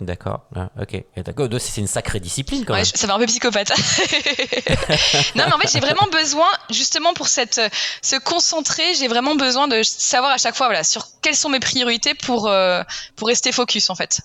D'accord, 0.00 0.42
ah, 0.54 0.68
ok. 0.80 1.04
D'accord, 1.24 1.48
c'est 1.58 1.80
une 1.80 1.86
sacrée 1.86 2.20
discipline 2.20 2.66
quand 2.66 2.74
même. 2.74 2.84
ça 2.84 3.06
va 3.06 3.14
un 3.14 3.18
peu 3.18 3.24
psychopathe. 3.26 3.70
non, 5.34 5.44
mais 5.46 5.52
en 5.54 5.58
fait, 5.58 5.68
j'ai 5.72 5.80
vraiment 5.80 6.06
besoin, 6.12 6.48
justement 6.68 7.14
pour 7.14 7.28
cette, 7.28 7.60
se 8.02 8.16
concentrer, 8.16 8.94
j'ai 8.94 9.08
vraiment 9.08 9.36
besoin 9.36 9.68
de 9.68 9.82
savoir 9.82 10.32
à 10.32 10.38
chaque 10.38 10.54
fois 10.54 10.66
voilà, 10.66 10.84
sur 10.84 11.06
quelles 11.22 11.36
sont 11.36 11.48
mes 11.48 11.60
priorités 11.60 12.12
pour, 12.12 12.46
euh, 12.46 12.82
pour 13.16 13.28
rester 13.28 13.52
focus 13.52 13.88
en 13.88 13.94
fait. 13.94 14.20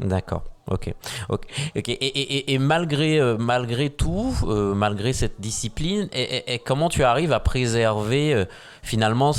D'accord. 0.00 0.42
Ok, 0.70 0.94
ok, 1.28 1.46
Et, 1.74 2.54
et, 2.54 2.58
malgré, 2.58 3.18
euh, 3.18 3.36
malgré 3.36 3.90
tout, 3.90 4.32
euh, 4.44 4.72
malgré 4.72 5.12
cette 5.12 5.40
discipline, 5.40 6.08
comment 6.64 6.88
tu 6.88 7.02
arrives 7.02 7.32
à 7.32 7.40
préserver 7.40 8.32
euh, 8.32 8.44
finalement 8.84 9.32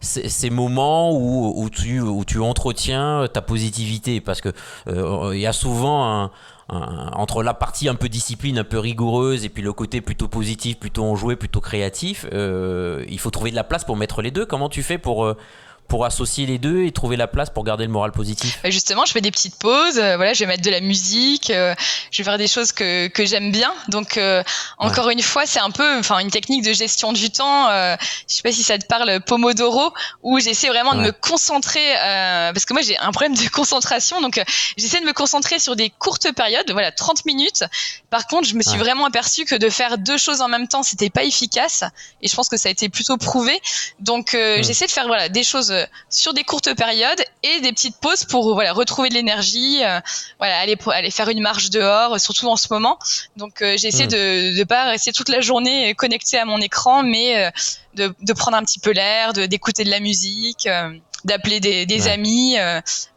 ces 0.00 0.50
moments 0.50 1.12
où, 1.12 1.52
où, 1.54 1.68
tu, 1.68 2.00
où 2.00 2.24
tu 2.24 2.40
entretiens 2.40 3.26
ta 3.30 3.42
positivité? 3.42 4.22
Parce 4.22 4.40
que 4.40 4.48
il 4.86 5.38
y 5.38 5.46
a 5.46 5.52
souvent 5.52 6.30
entre 6.68 7.42
la 7.42 7.52
partie 7.52 7.88
un 7.88 7.94
peu 7.94 8.08
discipline, 8.08 8.58
un 8.58 8.64
peu 8.64 8.78
rigoureuse, 8.78 9.44
et 9.44 9.50
puis 9.50 9.62
le 9.62 9.74
côté 9.74 10.00
plutôt 10.00 10.28
positif, 10.28 10.78
plutôt 10.78 11.04
enjoué, 11.04 11.36
plutôt 11.36 11.60
créatif, 11.60 12.26
il 12.32 13.18
faut 13.18 13.30
trouver 13.30 13.50
de 13.50 13.56
la 13.56 13.64
place 13.64 13.84
pour 13.84 13.98
mettre 13.98 14.22
les 14.22 14.30
deux. 14.30 14.46
Comment 14.46 14.70
tu 14.70 14.82
fais 14.82 14.96
pour 14.96 15.34
pour 15.90 16.04
associer 16.04 16.46
les 16.46 16.58
deux 16.58 16.84
et 16.84 16.92
trouver 16.92 17.16
la 17.16 17.26
place 17.26 17.50
pour 17.50 17.64
garder 17.64 17.84
le 17.84 17.90
moral 17.90 18.12
positif 18.12 18.60
bah, 18.62 18.70
Justement, 18.70 19.04
je 19.04 19.12
fais 19.12 19.20
des 19.20 19.32
petites 19.32 19.56
pauses. 19.56 19.98
Euh, 19.98 20.16
voilà, 20.16 20.32
je 20.32 20.38
vais 20.38 20.46
mettre 20.46 20.62
de 20.62 20.70
la 20.70 20.80
musique. 20.80 21.50
Euh, 21.50 21.74
je 22.12 22.18
vais 22.18 22.24
faire 22.24 22.38
des 22.38 22.46
choses 22.46 22.70
que, 22.70 23.08
que 23.08 23.26
j'aime 23.26 23.50
bien. 23.50 23.72
Donc, 23.88 24.16
euh, 24.16 24.42
encore 24.78 25.10
une 25.10 25.20
fois, 25.20 25.46
c'est 25.46 25.58
un 25.58 25.72
peu, 25.72 25.98
enfin, 25.98 26.20
une 26.20 26.30
technique 26.30 26.62
de 26.62 26.72
gestion 26.72 27.12
du 27.12 27.30
temps. 27.30 27.68
je 27.68 27.96
sais 28.28 28.42
pas 28.42 28.52
si 28.52 28.62
ça 28.62 28.78
te 28.78 28.86
parle, 28.86 29.20
Pomodoro, 29.26 29.92
où 30.22 30.38
j'essaie 30.38 30.68
vraiment 30.68 30.94
de 30.94 31.00
me 31.00 31.12
concentrer, 31.12 31.84
parce 32.52 32.64
que 32.64 32.72
moi 32.72 32.82
j'ai 32.82 32.96
un 32.98 33.10
problème 33.10 33.34
de 33.34 33.48
concentration. 33.48 34.20
Donc, 34.20 34.40
j'essaie 34.76 35.00
de 35.00 35.06
me 35.06 35.12
concentrer 35.12 35.58
sur 35.58 35.74
des 35.74 35.90
courtes 35.90 36.32
périodes. 36.32 36.70
Voilà, 36.70 36.92
30 36.92 37.24
minutes. 37.24 37.64
Par 38.10 38.28
contre, 38.28 38.46
je 38.46 38.54
me 38.54 38.62
suis 38.62 38.78
vraiment 38.78 39.06
aperçu 39.06 39.44
que 39.44 39.56
de 39.56 39.68
faire 39.68 39.98
deux 39.98 40.18
choses 40.18 40.40
en 40.40 40.48
même 40.48 40.68
temps, 40.68 40.84
c'était 40.84 41.10
pas 41.10 41.24
efficace. 41.24 41.82
Et 42.22 42.28
je 42.28 42.36
pense 42.36 42.48
que 42.48 42.56
ça 42.56 42.68
a 42.68 42.72
été 42.72 42.88
plutôt 42.88 43.16
prouvé. 43.16 43.60
Donc, 43.98 44.34
hmm. 44.34 44.62
j'essaie 44.62 44.86
de 44.86 44.92
faire 44.92 45.08
voilà 45.08 45.28
des 45.28 45.42
choses 45.42 45.74
sur 46.08 46.34
des 46.34 46.44
courtes 46.44 46.74
périodes 46.74 47.22
et 47.42 47.60
des 47.60 47.72
petites 47.72 47.96
pauses 47.96 48.24
pour 48.24 48.54
voilà 48.54 48.72
retrouver 48.72 49.08
de 49.08 49.14
l'énergie, 49.14 49.84
euh, 49.84 50.00
voilà 50.38 50.58
aller 50.58 50.76
aller 50.92 51.10
faire 51.10 51.28
une 51.28 51.40
marche 51.40 51.70
dehors, 51.70 52.18
surtout 52.20 52.48
en 52.48 52.56
ce 52.56 52.68
moment. 52.70 52.98
Donc 53.36 53.62
euh, 53.62 53.76
j'essaie 53.76 54.06
hmm. 54.06 54.10
de 54.10 54.58
de 54.58 54.64
pas 54.64 54.84
rester 54.84 55.12
toute 55.12 55.28
la 55.28 55.40
journée 55.40 55.94
connecté 55.94 56.38
à 56.38 56.44
mon 56.44 56.58
écran, 56.58 57.02
mais 57.02 57.44
euh, 57.44 57.50
de, 57.94 58.14
de 58.20 58.32
prendre 58.32 58.56
un 58.56 58.62
petit 58.62 58.78
peu 58.78 58.92
l'air, 58.92 59.32
d'écouter 59.32 59.84
de 59.84 59.90
la 59.90 60.00
musique, 60.00 60.68
d'appeler 61.24 61.60
des, 61.60 61.86
des 61.86 62.08
amis, 62.08 62.56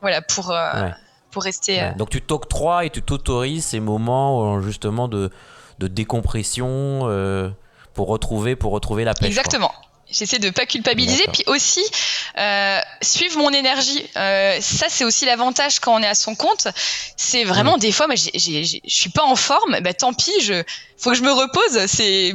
voilà 0.01 0.22
pour 0.22 0.53
pour 1.32 1.43
rester. 1.43 1.91
Donc 1.98 2.10
tu 2.10 2.22
t'octroies 2.22 2.86
et 2.86 2.89
tu 2.89 3.01
t'autorises 3.01 3.65
ces 3.65 3.79
moments 3.79 4.62
justement 4.62 5.08
de 5.08 5.29
de 5.79 5.88
décompression 5.88 7.01
pour 7.93 8.08
retrouver 8.08 8.55
pour 8.55 8.72
retrouver 8.72 9.03
la 9.03 9.13
paix. 9.13 9.27
Exactement. 9.27 9.72
J'essaie 10.13 10.39
de 10.39 10.50
pas 10.51 10.65
culpabiliser, 10.65 11.25
puis 11.34 11.43
aussi 11.48 11.84
euh, 12.38 12.79
suivre 13.01 13.39
mon 13.39 13.50
énergie. 13.50 14.05
Euh, 14.15 14.60
ça, 14.62 14.86
c'est 14.89 15.03
aussi 15.03 15.25
l'avantage 15.25 15.79
quand 15.79 15.93
on 15.96 16.01
est 16.03 16.08
à 16.08 16.15
son 16.15 16.36
compte. 16.36 16.67
C'est 17.17 17.43
vraiment 17.43 17.77
mm. 17.77 17.79
des 17.79 17.91
fois, 17.91 18.08
moi, 18.08 18.15
je 18.15 18.79
suis 18.86 19.10
pas 19.10 19.24
en 19.24 19.36
forme. 19.36 19.79
Bah 19.82 19.93
tant 19.93 20.13
pis, 20.13 20.32
je 20.41 20.63
faut 21.03 21.12
que 21.12 21.17
je 21.17 21.24
me 21.24 21.31
repose. 21.31 21.86
C'est 21.88 22.33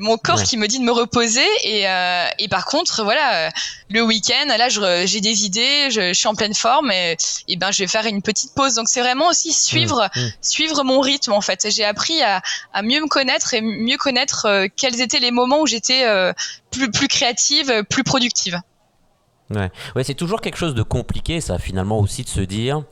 mon 0.00 0.18
corps 0.18 0.42
qui 0.42 0.56
me 0.56 0.66
dit 0.68 0.78
de 0.78 0.84
me 0.84 0.92
reposer. 0.92 1.46
Et, 1.64 1.88
euh, 1.88 2.26
et 2.38 2.48
par 2.48 2.66
contre, 2.66 3.02
voilà, 3.02 3.50
le 3.88 4.02
week-end, 4.02 4.46
là, 4.46 4.68
j'ai 4.68 5.20
des 5.20 5.44
idées, 5.44 5.90
je, 5.90 6.12
suis 6.12 6.28
en 6.28 6.34
pleine 6.34 6.54
forme, 6.54 6.90
et, 6.90 7.16
et, 7.48 7.56
ben, 7.56 7.70
je 7.72 7.82
vais 7.82 7.86
faire 7.86 8.06
une 8.06 8.22
petite 8.22 8.54
pause. 8.54 8.74
Donc, 8.74 8.88
c'est 8.88 9.00
vraiment 9.00 9.28
aussi 9.28 9.52
suivre, 9.52 10.08
mm. 10.14 10.20
Mm. 10.20 10.32
suivre 10.42 10.84
mon 10.84 11.00
rythme 11.00 11.32
en 11.32 11.40
fait. 11.40 11.68
J'ai 11.70 11.84
appris 11.84 12.22
à, 12.22 12.42
à, 12.72 12.82
mieux 12.82 13.00
me 13.00 13.08
connaître 13.08 13.54
et 13.54 13.60
mieux 13.60 13.96
connaître 13.96 14.46
euh, 14.46 14.66
quels 14.74 15.00
étaient 15.00 15.20
les 15.20 15.30
moments 15.30 15.62
où 15.62 15.66
j'étais 15.66 16.04
euh, 16.04 16.32
plus, 16.70 16.90
plus 16.90 17.08
créative, 17.08 17.84
plus 17.88 18.04
productive. 18.04 18.60
Ouais, 19.50 19.70
ouais 19.94 20.04
c'est 20.04 20.14
toujours 20.14 20.40
quelque 20.40 20.58
chose 20.58 20.74
de 20.74 20.82
compliqué, 20.82 21.40
ça, 21.40 21.58
finalement, 21.58 22.00
aussi 22.00 22.24
de 22.24 22.28
se 22.28 22.40
dire. 22.40 22.82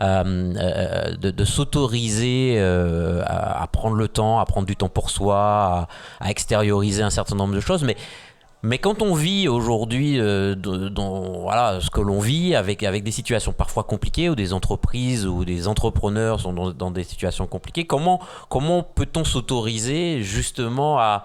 Euh, 0.00 0.54
euh, 0.56 1.14
de, 1.16 1.44
s'autoriser 1.44 2.54
euh, 2.56 3.22
à, 3.26 3.66
prendre 3.66 3.96
le 3.96 4.08
temps, 4.08 4.38
à 4.38 4.46
prendre 4.46 4.66
du 4.66 4.74
temps 4.74 4.88
pour 4.88 5.10
soi, 5.10 5.88
à, 6.20 6.30
extérioriser 6.30 7.02
un 7.02 7.10
certain 7.10 7.36
nombre 7.36 7.54
de 7.54 7.60
choses. 7.60 7.84
Mais, 7.84 7.96
mais 8.62 8.78
quand 8.78 9.02
on 9.02 9.14
vit 9.14 9.46
aujourd'hui 9.46 10.18
voilà, 10.18 11.80
ce 11.80 11.90
que 11.90 12.00
l'on 12.00 12.18
vit 12.18 12.54
avec, 12.54 12.82
avec 12.82 13.04
des 13.04 13.10
situations 13.10 13.52
parfois 13.52 13.84
compliquées, 13.84 14.30
ou 14.30 14.34
des 14.34 14.54
entreprises 14.54 15.26
ou 15.26 15.44
des 15.44 15.68
entrepreneurs 15.68 16.40
sont 16.40 16.54
dans, 16.54 16.70
dans 16.70 16.90
des 16.90 17.04
situations 17.04 17.46
compliquées, 17.46 17.84
comment, 17.84 18.20
comment 18.48 18.82
peut-on 18.82 19.24
s'autoriser 19.24 20.22
justement 20.22 20.98
à 20.98 21.24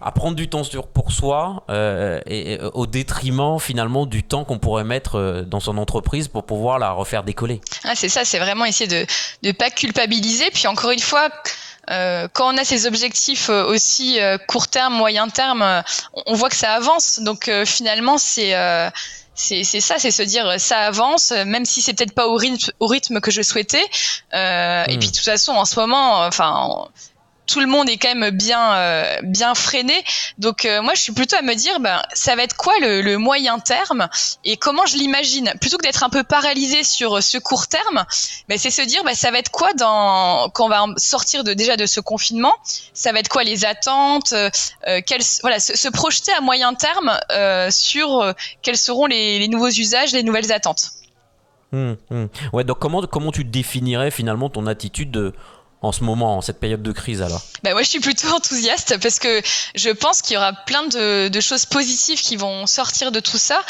à 0.00 0.12
prendre 0.12 0.36
du 0.36 0.48
temps 0.48 0.62
pour 0.94 1.12
soi 1.12 1.64
euh, 1.68 2.20
et, 2.26 2.58
euh, 2.58 2.70
au 2.72 2.86
détriment 2.86 3.58
finalement 3.60 4.06
du 4.06 4.22
temps 4.22 4.44
qu'on 4.44 4.58
pourrait 4.58 4.84
mettre 4.84 5.16
euh, 5.16 5.42
dans 5.42 5.60
son 5.60 5.76
entreprise 5.78 6.28
pour 6.28 6.44
pouvoir 6.44 6.78
la 6.78 6.92
refaire 6.92 7.22
décoller. 7.22 7.60
Ah, 7.84 7.94
c'est 7.94 8.08
ça, 8.08 8.24
c'est 8.24 8.38
vraiment 8.38 8.64
essayer 8.64 8.88
de 8.88 9.06
ne 9.42 9.52
pas 9.52 9.70
culpabiliser. 9.70 10.50
Puis 10.52 10.66
encore 10.66 10.90
une 10.90 11.00
fois, 11.00 11.28
quand 12.32 12.54
on 12.54 12.56
a 12.56 12.64
ces 12.64 12.86
objectifs 12.86 13.48
aussi 13.48 14.20
court 14.46 14.68
terme, 14.68 14.94
moyen 14.94 15.28
terme, 15.28 15.82
on 16.26 16.34
voit 16.34 16.48
que 16.48 16.54
ça 16.54 16.74
avance. 16.74 17.18
Donc 17.18 17.50
finalement, 17.64 18.16
c'est 18.16 18.54
c'est 19.34 19.64
ça, 19.64 19.98
c'est 19.98 20.12
se 20.12 20.22
dire 20.22 20.60
ça 20.60 20.78
avance, 20.78 21.32
même 21.32 21.64
si 21.64 21.82
c'est 21.82 21.94
peut-être 21.94 22.14
pas 22.14 22.28
au 22.28 22.36
rythme, 22.36 22.70
au 22.78 22.86
rythme 22.86 23.20
que 23.20 23.32
je 23.32 23.42
souhaitais. 23.42 23.82
Et 23.82 24.36
hmm. 24.36 24.98
puis 25.00 25.08
de 25.08 25.16
toute 25.16 25.24
façon, 25.24 25.52
en 25.52 25.64
ce 25.64 25.80
moment, 25.80 26.24
enfin, 26.26 26.86
tout 27.50 27.60
le 27.60 27.66
monde 27.66 27.88
est 27.88 27.96
quand 27.96 28.14
même 28.14 28.30
bien 28.30 28.74
euh, 28.74 29.16
bien 29.22 29.54
freiné. 29.54 29.94
Donc 30.38 30.64
euh, 30.64 30.82
moi 30.82 30.94
je 30.94 31.00
suis 31.00 31.12
plutôt 31.12 31.36
à 31.36 31.42
me 31.42 31.54
dire 31.54 31.80
ben 31.80 32.00
ça 32.12 32.36
va 32.36 32.44
être 32.44 32.56
quoi 32.56 32.72
le, 32.80 33.16
moyen 33.16 33.58
terme 33.58 34.08
et 34.44 34.56
comment 34.56 34.86
je 34.86 34.96
l'imagine? 34.96 35.52
Plutôt 35.60 35.76
que 35.76 35.82
d'être 35.82 36.04
un 36.04 36.08
peu 36.08 36.22
paralysé 36.22 36.84
sur 36.84 37.22
ce 37.22 37.38
court 37.38 37.66
terme, 37.66 38.04
ben 38.48 38.56
c'est 38.56 38.70
se 38.70 38.82
dire 38.82 39.02
ben 39.04 39.14
ça 39.14 39.30
va 39.30 39.38
être 39.38 39.50
quoi 39.50 39.72
dans 39.74 40.48
quand 40.50 40.66
on 40.66 40.68
va 40.68 40.86
sortir 40.96 41.42
déjà 41.44 41.76
de 41.76 41.86
ce 41.86 42.00
confinement, 42.00 42.54
ça 42.94 43.12
va 43.12 43.18
être 43.18 43.28
quoi 43.28 43.42
les 43.42 43.64
attentes, 43.64 44.32
euh, 44.32 44.50
voilà 45.42 45.58
se, 45.58 45.88
projeter 45.88 46.32
à 46.32 46.40
moyen 46.40 46.74
terme 46.74 47.18
sur 47.70 48.32
quels 48.62 48.76
seront 48.76 49.06
les, 49.06 49.48
nouveaux 49.48 49.68
usages, 49.68 50.12
les 50.12 50.22
nouvelles 50.22 50.52
attentes. 50.52 50.90
Hum, 51.72 51.96
hum. 52.10 52.28
Ouais, 52.52 52.64
donc 52.64 52.78
comment, 52.78 53.02
comment 53.02 53.32
tu 53.32 53.44
définirais 53.44 54.10
finalement 54.10 54.48
ton 54.48 54.66
attitude 54.66 55.10
de, 55.10 55.34
en 55.82 55.92
ce 55.92 56.04
moment, 56.04 56.36
en 56.36 56.40
cette 56.40 56.60
période 56.60 56.82
de 56.82 56.92
crise 56.92 57.22
alors? 57.22 57.42
Bah 57.62 57.72
Moi, 57.72 57.82
je 57.82 57.88
suis 57.88 58.00
plutôt 58.00 58.28
enthousiaste 58.34 58.98
parce 58.98 59.18
que 59.18 59.40
je 59.74 59.90
pense 59.90 60.22
qu'il 60.22 60.34
y 60.34 60.36
aura 60.36 60.52
plein 60.52 60.84
de, 60.84 61.40
choses 61.40 61.64
positives 61.64 62.20
qui 62.20 62.36
vont 62.36 62.66
sortir 62.66 63.12
de 63.12 63.20
tout 63.20 63.38
ça. 63.38 63.60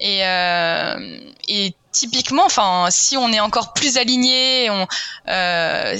Et, 0.00 0.24
euh, 0.24 1.18
et 1.46 1.74
typiquement, 1.92 2.44
enfin, 2.46 2.86
si 2.90 3.16
on 3.16 3.32
est 3.32 3.40
encore 3.40 3.74
plus 3.74 3.98
aligné, 3.98 4.70
on, 4.70 4.86
euh, 5.28 5.98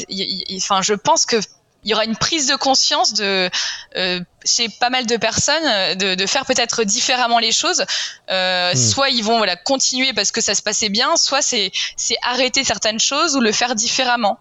enfin, 0.57 0.81
je 0.83 0.95
pense 0.95 1.27
que 1.27 1.37
il 1.85 1.91
y 1.91 1.95
aura 1.95 2.05
une 2.05 2.17
prise 2.17 2.47
de 2.47 2.57
conscience 2.57 3.15
de 3.15 3.49
euh, 3.97 4.21
chez 4.45 4.69
pas 4.69 4.91
mal 4.91 5.07
de 5.07 5.17
personnes 5.17 5.97
de, 5.97 6.17
de 6.17 6.27
faire 6.27 6.45
peut-être 6.45 6.83
différemment 6.85 7.39
les 7.39 7.53
choses. 7.53 7.85
Euh, 8.31 8.73
hmm. 8.73 8.77
Soit 8.77 9.11
ils 9.11 9.23
vont 9.23 9.39
voilà 9.39 9.57
continuer 9.57 10.13
parce 10.13 10.33
que 10.33 10.41
ça 10.41 10.55
se 10.55 10.63
passait 10.63 10.89
bien, 10.89 11.17
soit 11.17 11.41
c'est 11.41 11.71
c'est 11.97 12.17
arrêter 12.23 12.65
certaines 12.65 12.99
choses 12.99 13.37
ou 13.37 13.41
le 13.41 13.53
faire 13.53 13.75
différemment. 13.75 14.39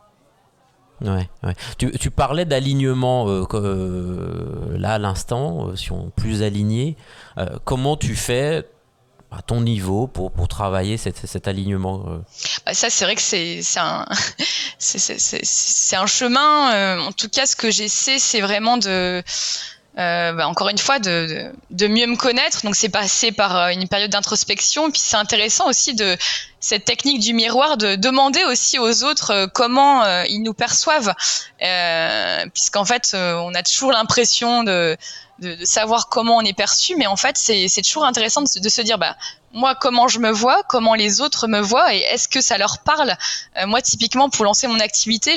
Ouais. 1.02 1.30
Tu, 1.78 1.92
tu 1.92 2.10
parlais 2.12 2.46
d'alignement 2.46 3.28
euh, 3.30 3.46
euh, 3.54 4.78
là 4.78 4.94
à 4.94 4.98
l'instant, 4.98 5.68
euh, 5.68 5.76
si 5.76 5.92
on 5.92 6.10
plus 6.10 6.42
aligné. 6.42 6.96
comment 7.66 7.98
tu 7.98 8.16
fais 8.16 8.68
à 9.30 9.42
ton 9.42 9.62
niveau 9.62 10.08
pour, 10.08 10.32
pour 10.32 10.48
travailler 10.48 10.98
cet, 10.98 11.18
cet 11.28 11.48
alignement 11.48 12.06
bah 12.66 12.74
Ça, 12.74 12.90
c'est 12.90 13.06
vrai 13.06 13.16
que 13.16 13.22
c'est 13.22 13.62
un, 13.78 14.06
c'est 14.80 15.96
un 15.96 16.08
chemin. 16.08 17.00
en 17.00 17.12
tout 17.12 17.30
cas, 17.30 17.46
ce 17.46 17.56
que 17.56 17.70
j'essaie, 17.70 18.20
c'est 18.20 18.42
vraiment 18.42 18.78
de. 18.78 19.22
Bah, 19.98 20.48
encore 20.48 20.70
une 20.70 20.78
fois, 20.78 21.00
de, 21.00 21.28
de, 21.28 21.52
de, 21.72 21.88
mieux 21.88 22.06
me 22.06 22.16
connaître. 22.16 22.62
Donc, 22.64 22.76
c'est 22.76 22.90
passé 22.90 23.32
par 23.32 23.70
une 23.70 23.88
période 23.88 24.12
d'introspection. 24.12 24.92
Puis, 24.92 25.02
c'est 25.04 25.18
intéressant 25.18 25.68
aussi 25.68 25.96
de 25.96 26.16
cette 26.60 26.86
technique 26.86 27.20
du 27.20 27.34
miroir 27.34 27.78
de 27.78 27.96
demander 27.96 28.44
aussi 28.46 28.78
aux 28.78 29.04
autres 29.04 29.48
comment 29.54 30.04
ils 30.26 30.44
nous 30.44 30.54
perçoivent, 30.54 31.14
puisqu'en 32.54 32.86
fait, 32.86 33.16
on 33.16 33.54
a 33.56 33.64
toujours 33.64 33.92
l'impression 33.92 34.64
de, 34.64 34.96
de, 35.40 35.56
de, 35.56 35.66
savoir 35.66 36.10
comment 36.10 36.38
on 36.38 36.42
est 36.42 36.54
perçu, 36.54 36.96
mais 36.96 37.08
en 37.08 37.16
fait, 37.16 37.38
c'est 37.38 37.82
toujours 37.82 38.06
intéressant 38.06 38.42
de, 38.42 38.60
de, 38.60 38.70
se 38.70 38.82
dire, 38.82 38.98
bah, 38.98 39.16
moi 39.54 39.76
comment 39.76 40.08
je 40.08 40.20
me 40.20 40.30
vois, 40.30 40.62
comment 40.64 40.94
les 40.94 41.22
autres 41.22 41.48
me 41.48 41.60
voient 41.60 41.94
et 41.94 42.00
est-ce 42.00 42.28
que 42.28 42.42
ça 42.42 42.58
leur 42.58 42.80
parle? 42.80 43.16
Euh, 43.58 43.66
moi 43.66 43.82
typiquement 43.82 44.30
pour 44.30 44.46
lancer 44.46 44.68
mon 44.68 44.80
activité, 44.80 45.36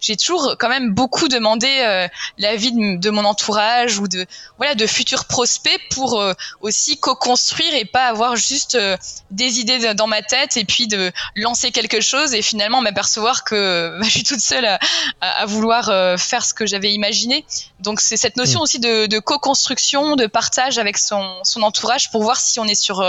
j'ai 0.00 0.16
toujours 0.16 0.56
quand 0.58 0.68
même 0.68 0.92
beaucoup 0.92 1.28
demandé 1.28 1.68
euh, 1.68 2.08
l'avis 2.38 2.72
de, 2.72 2.98
de, 2.98 3.10
mon 3.10 3.24
entourage 3.24 3.98
ou 3.98 4.08
de 4.08 4.26
voilà 4.56 4.74
de 4.74 4.86
futurs 4.86 5.26
prospects 5.26 5.80
pour 5.90 6.20
euh, 6.20 6.32
aussi 6.62 6.98
co-construire 6.98 7.74
et 7.74 7.84
pas 7.84 8.06
avoir 8.06 8.36
juste 8.36 8.74
euh, 8.76 8.96
des 9.30 9.60
idées 9.60 9.94
dans 9.94 10.06
ma 10.06 10.22
tête 10.22 10.56
et 10.56 10.64
puis 10.64 10.86
de 10.88 11.12
lancer 11.36 11.70
quelque 11.70 12.00
chose 12.00 12.34
et 12.34 12.42
finalement 12.42 12.80
m'apercevoir 12.80 13.44
que 13.44 13.96
bah, 14.00 14.04
je 14.04 14.10
suis 14.10 14.24
toute 14.24 14.40
seule 14.40 14.64
à, 14.64 14.78
à, 15.20 15.46
vouloir 15.46 16.18
faire 16.18 16.44
ce 16.44 16.54
que 16.54 16.66
j'avais 16.66 16.92
imaginé. 16.92 17.44
Donc 17.80 18.00
c'est 18.00 18.16
cette 18.16 18.36
notion 18.36 18.60
mmh. 18.60 18.62
aussi 18.62 18.78
de, 18.78 19.06
de 19.06 19.18
co-construction, 19.40 20.16
de 20.16 20.26
partage 20.26 20.78
avec 20.78 20.98
son, 20.98 21.38
son 21.42 21.62
entourage 21.62 22.10
pour 22.10 22.22
voir 22.22 22.36
si 22.36 22.60
on 22.60 22.64
est 22.64 22.74
sur 22.74 23.02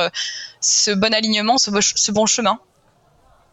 ce 0.61 0.91
bon 0.91 1.13
alignement, 1.13 1.57
ce, 1.57 2.11
bon 2.11 2.25
chemin. 2.25 2.59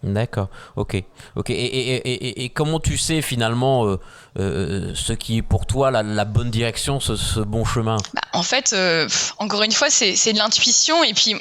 D'accord, 0.04 0.48
ok, 0.76 1.02
ok. 1.34 1.50
Et, 1.50 2.52
comment 2.54 2.78
tu 2.78 2.96
sais 2.96 3.20
finalement 3.20 3.86
euh, 3.86 3.98
euh, 4.38 4.92
ce 4.94 5.12
qui 5.12 5.38
est 5.38 5.42
pour 5.42 5.66
toi 5.66 5.90
la, 5.90 6.24
bonne 6.24 6.50
direction, 6.50 7.00
ce, 7.00 7.40
bon 7.40 7.64
chemin? 7.64 7.96
Bah, 8.14 8.20
En 8.32 8.44
fait, 8.44 8.72
euh, 8.72 9.08
encore 9.38 9.62
une 9.64 9.72
fois, 9.72 9.90
c'est 9.90 10.32
de 10.32 10.38
l'intuition. 10.38 11.02
Et 11.02 11.14
puis, 11.14 11.34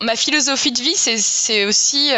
ma 0.00 0.16
philosophie 0.16 0.72
de 0.72 0.80
vie, 0.80 0.94
c'est 0.96 1.66
aussi 1.66 2.10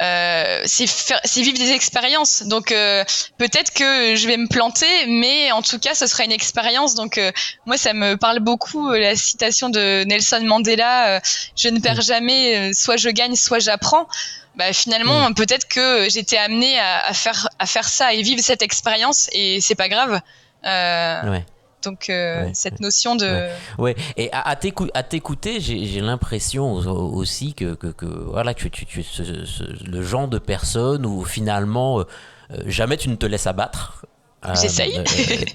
euh, 0.00 0.62
c'est 0.64 1.42
vivre 1.42 1.58
des 1.58 1.70
expériences. 1.72 2.42
Donc 2.42 2.72
euh, 2.72 3.04
peut-être 3.38 3.72
que 3.72 4.16
je 4.16 4.26
vais 4.26 4.36
me 4.36 4.48
planter, 4.48 5.06
mais 5.06 5.52
en 5.52 5.62
tout 5.62 5.78
cas, 5.78 5.94
ce 5.94 6.06
sera 6.06 6.24
une 6.24 6.32
expérience. 6.32 6.94
Donc 6.94 7.18
euh, 7.18 7.30
moi, 7.66 7.76
ça 7.76 7.92
me 7.92 8.16
parle 8.16 8.40
beaucoup 8.40 8.90
la 8.90 9.16
citation 9.16 9.68
de 9.68 10.04
Nelson 10.04 10.42
Mandela 10.44 11.20
"Je 11.56 11.68
ne 11.68 11.80
perds 11.80 11.98
mm. 11.98 12.02
jamais, 12.02 12.74
soit 12.74 12.96
je 12.96 13.10
gagne, 13.10 13.36
soit 13.36 13.60
j'apprends." 13.60 14.08
Bah, 14.56 14.72
finalement, 14.72 15.30
mm. 15.30 15.34
peut-être 15.34 15.66
que 15.68 16.08
j'étais 16.08 16.38
amenée 16.38 16.78
à, 16.78 17.06
à, 17.06 17.12
faire 17.12 17.48
à 17.58 17.66
faire 17.66 17.88
ça 17.88 18.14
et 18.14 18.22
vivre 18.22 18.42
cette 18.42 18.62
expérience, 18.62 19.28
et 19.32 19.60
c'est 19.60 19.74
pas 19.74 19.88
grave. 19.88 20.20
Ouais. 20.64 21.44
Donc 21.84 22.08
euh, 22.08 22.48
cette 22.52 22.80
notion 22.80 23.16
de... 23.16 23.48
Ouais, 23.78 23.94
et 24.16 24.30
à, 24.32 24.56
t'écouter, 24.56 25.60
j'ai 25.60 26.00
l'impression 26.00 26.72
aussi 26.72 27.54
que, 27.54 27.74
que, 27.74 28.06
voilà, 28.06 28.54
tu, 28.54 28.70
tu, 28.70 29.00
es 29.00 29.04
le 29.86 30.02
genre 30.02 30.28
de 30.28 30.38
personne 30.38 31.06
où 31.06 31.24
finalement 31.24 32.00
euh, 32.00 32.04
euh, 32.50 32.62
jamais 32.66 32.96
tu 32.96 33.08
ne 33.08 33.16
te 33.16 33.26
laisses 33.26 33.46
abattre. 33.46 34.06
J'essaye. 34.60 35.02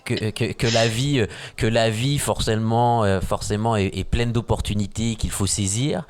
que, 0.05 0.31
que, 0.31 0.51
que, 0.51 0.67
la 0.73 0.87
vie, 0.87 1.23
que 1.57 1.67
la 1.67 1.91
vie 1.91 2.17
forcément, 2.17 3.21
forcément 3.21 3.75
est, 3.75 4.03
pleine 4.03 4.31
d'opportunités 4.31 5.15
qu'il 5.15 5.29
faut 5.29 5.45
saisir. 5.45 6.07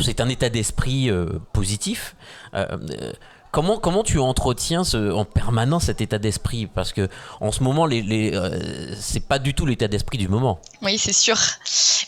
c'est 0.00 0.20
un 0.20 0.28
état 0.28 0.50
d'esprit 0.50 1.10
positif. 1.52 2.14
Comment, 3.54 3.78
comment 3.78 4.02
tu 4.02 4.18
entretiens 4.18 4.82
ce, 4.82 5.12
en 5.12 5.24
permanence 5.24 5.84
cet 5.84 6.00
état 6.00 6.18
d'esprit? 6.18 6.66
Parce 6.66 6.92
que 6.92 7.08
en 7.40 7.52
ce 7.52 7.62
moment, 7.62 7.86
les, 7.86 8.02
les 8.02 8.34
euh, 8.34 8.96
c'est 9.00 9.28
pas 9.28 9.38
du 9.38 9.54
tout 9.54 9.64
l'état 9.64 9.86
d'esprit 9.86 10.18
du 10.18 10.26
moment. 10.26 10.58
Oui, 10.82 10.98
c'est 10.98 11.12
sûr. 11.12 11.38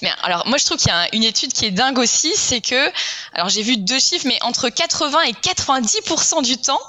Mais 0.03 0.11
alors, 0.25 0.45
moi, 0.49 0.59
je 0.59 0.65
trouve 0.65 0.77
qu'il 0.77 0.89
y 0.89 0.91
a 0.91 1.07
une 1.15 1.23
étude 1.23 1.53
qui 1.53 1.65
est 1.67 1.71
dingue 1.71 2.01
aussi, 2.01 2.33
c'est 2.35 2.61
que, 2.61 2.91
alors 3.33 3.49
j'ai 3.49 3.63
vu 3.63 3.77
deux 3.77 4.01
chiffres, 4.01 4.27
mais 4.27 4.39
entre 4.43 4.71
80 4.71 5.21
et 5.23 5.33
90% 5.35 6.43
du 6.43 6.57
temps, 6.57 6.81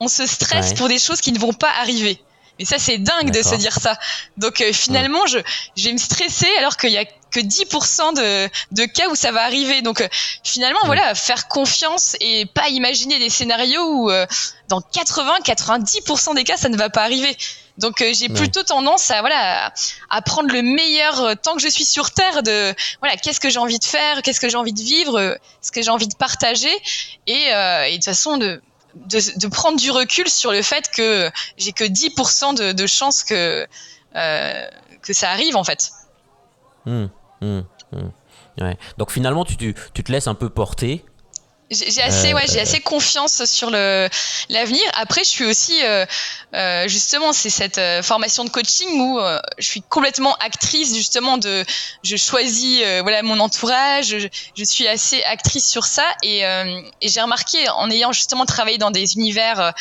on 0.00 0.08
se 0.08 0.24
stresse 0.24 0.72
pour 0.72 0.88
des 0.88 0.98
choses 0.98 1.20
qui 1.20 1.30
ne 1.32 1.38
vont 1.38 1.52
pas 1.52 1.70
arriver. 1.78 2.18
Mais 2.58 2.64
ça, 2.64 2.78
c'est 2.78 2.96
dingue 2.96 3.30
de 3.30 3.42
se 3.42 3.56
dire 3.56 3.74
ça. 3.74 3.98
Donc 4.38 4.62
euh, 4.62 4.72
finalement, 4.72 5.26
je, 5.26 5.38
je 5.76 5.84
vais 5.84 5.92
me 5.92 5.98
stresser 5.98 6.48
alors 6.58 6.78
qu'il 6.78 6.92
y 6.92 6.96
a 6.96 7.04
que 7.30 7.40
10% 7.40 8.14
de, 8.14 8.48
de 8.72 8.84
cas 8.84 9.08
où 9.08 9.14
ça 9.14 9.32
va 9.32 9.42
arriver. 9.42 9.82
Donc 9.82 10.00
euh, 10.00 10.08
finalement, 10.44 10.80
voilà, 10.84 11.14
faire 11.14 11.48
confiance 11.48 12.16
et 12.20 12.46
pas 12.46 12.68
imaginer 12.68 13.18
des 13.18 13.30
scénarios 13.30 13.84
où 13.84 14.10
euh, 14.10 14.26
dans 14.68 14.80
80-90% 14.80 16.34
des 16.34 16.44
cas, 16.44 16.56
ça 16.56 16.68
ne 16.68 16.76
va 16.76 16.90
pas 16.90 17.02
arriver. 17.02 17.36
Donc 17.78 18.02
j'ai 18.12 18.28
plutôt 18.28 18.64
tendance 18.64 19.12
à 19.12 19.20
voilà 19.20 19.72
à 20.10 20.20
prendre 20.22 20.52
le 20.52 20.62
meilleur 20.62 21.40
temps 21.40 21.54
que 21.54 21.62
je 21.62 21.68
suis 21.68 21.84
sur 21.84 22.10
terre 22.10 22.42
de 22.42 22.74
voilà 23.00 23.16
qu'est-ce 23.16 23.38
que 23.38 23.50
j'ai 23.50 23.60
envie 23.60 23.78
de 23.78 23.84
faire, 23.84 24.22
qu'est-ce 24.22 24.40
que 24.40 24.48
j'ai 24.48 24.56
envie 24.56 24.72
de 24.72 24.82
vivre, 24.82 25.38
ce 25.62 25.70
que 25.70 25.80
j'ai 25.80 25.90
envie 25.90 26.08
de 26.08 26.16
partager 26.16 26.72
et, 27.28 27.34
et 27.34 27.52
de 27.52 27.94
toute 27.94 28.04
façon 28.04 28.36
de 28.36 28.60
de, 28.94 29.48
prendre 29.48 29.78
du 29.78 29.90
recul 29.90 30.28
sur 30.28 30.52
le 30.52 30.62
fait 30.62 30.90
que 30.90 31.30
j'ai 31.56 31.72
que 31.72 31.84
10% 31.84 32.56
de, 32.56 32.72
de 32.72 32.86
chances 32.86 33.22
que, 33.22 33.66
euh, 34.16 34.66
que 35.02 35.12
ça 35.12 35.30
arrive 35.30 35.56
en 35.56 35.64
fait. 35.64 35.92
Mmh, 36.86 37.06
mmh, 37.40 37.60
mmh. 37.92 37.98
Ouais. 38.60 38.76
Donc 38.96 39.12
finalement, 39.12 39.44
tu, 39.44 39.56
tu, 39.56 39.74
tu, 39.94 40.02
te 40.02 40.10
laisses 40.10 40.26
un 40.26 40.34
peu 40.34 40.48
porter 40.48 41.04
j'ai 41.70 42.02
assez, 42.02 42.32
ouais, 42.32 42.44
j'ai 42.48 42.60
euh, 42.60 42.62
assez 42.62 42.80
confiance 42.80 43.44
sur 43.44 43.70
le 43.70 44.08
l'avenir. 44.48 44.82
Après, 44.94 45.22
je 45.22 45.28
suis 45.28 45.44
aussi, 45.44 45.84
euh, 45.84 46.06
euh, 46.54 46.88
justement, 46.88 47.34
c'est 47.34 47.50
cette 47.50 47.80
formation 48.02 48.44
de 48.44 48.50
coaching 48.50 48.88
où 49.00 49.20
je 49.58 49.66
suis 49.66 49.82
complètement 49.82 50.34
actrice, 50.36 50.94
justement, 50.94 51.36
de, 51.36 51.64
je 52.02 52.16
choisis, 52.16 52.82
voilà, 53.02 53.22
mon 53.22 53.38
entourage. 53.40 54.18
Je, 54.18 54.28
je, 54.56 54.64
suis 54.64 54.88
assez 54.88 55.22
actrice 55.24 55.66
sur 55.66 55.84
ça, 55.84 56.04
et, 56.22 56.40
et 56.40 57.08
j'ai 57.08 57.20
remarqué 57.20 57.68
en 57.68 57.90
ayant 57.90 58.12
justement 58.12 58.46
travaillé 58.46 58.78
dans 58.78 58.90
des 58.90 59.16
univers 59.16 59.74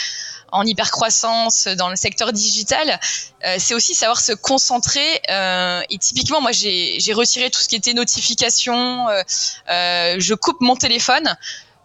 en 0.51 0.65
hypercroissance 0.65 1.67
dans 1.67 1.89
le 1.89 1.95
secteur 1.95 2.33
digital, 2.33 2.99
euh, 3.45 3.55
c'est 3.59 3.73
aussi 3.73 3.93
savoir 3.93 4.19
se 4.19 4.33
concentrer. 4.33 5.21
Euh, 5.29 5.81
et 5.89 5.97
typiquement, 5.97 6.41
moi, 6.41 6.51
j'ai 6.51 7.13
retiré 7.13 7.49
tout 7.49 7.59
ce 7.59 7.67
qui 7.67 7.75
était 7.75 7.93
notification. 7.93 9.07
Euh, 9.09 10.15
je 10.17 10.33
coupe 10.33 10.61
mon 10.61 10.75
téléphone 10.75 11.35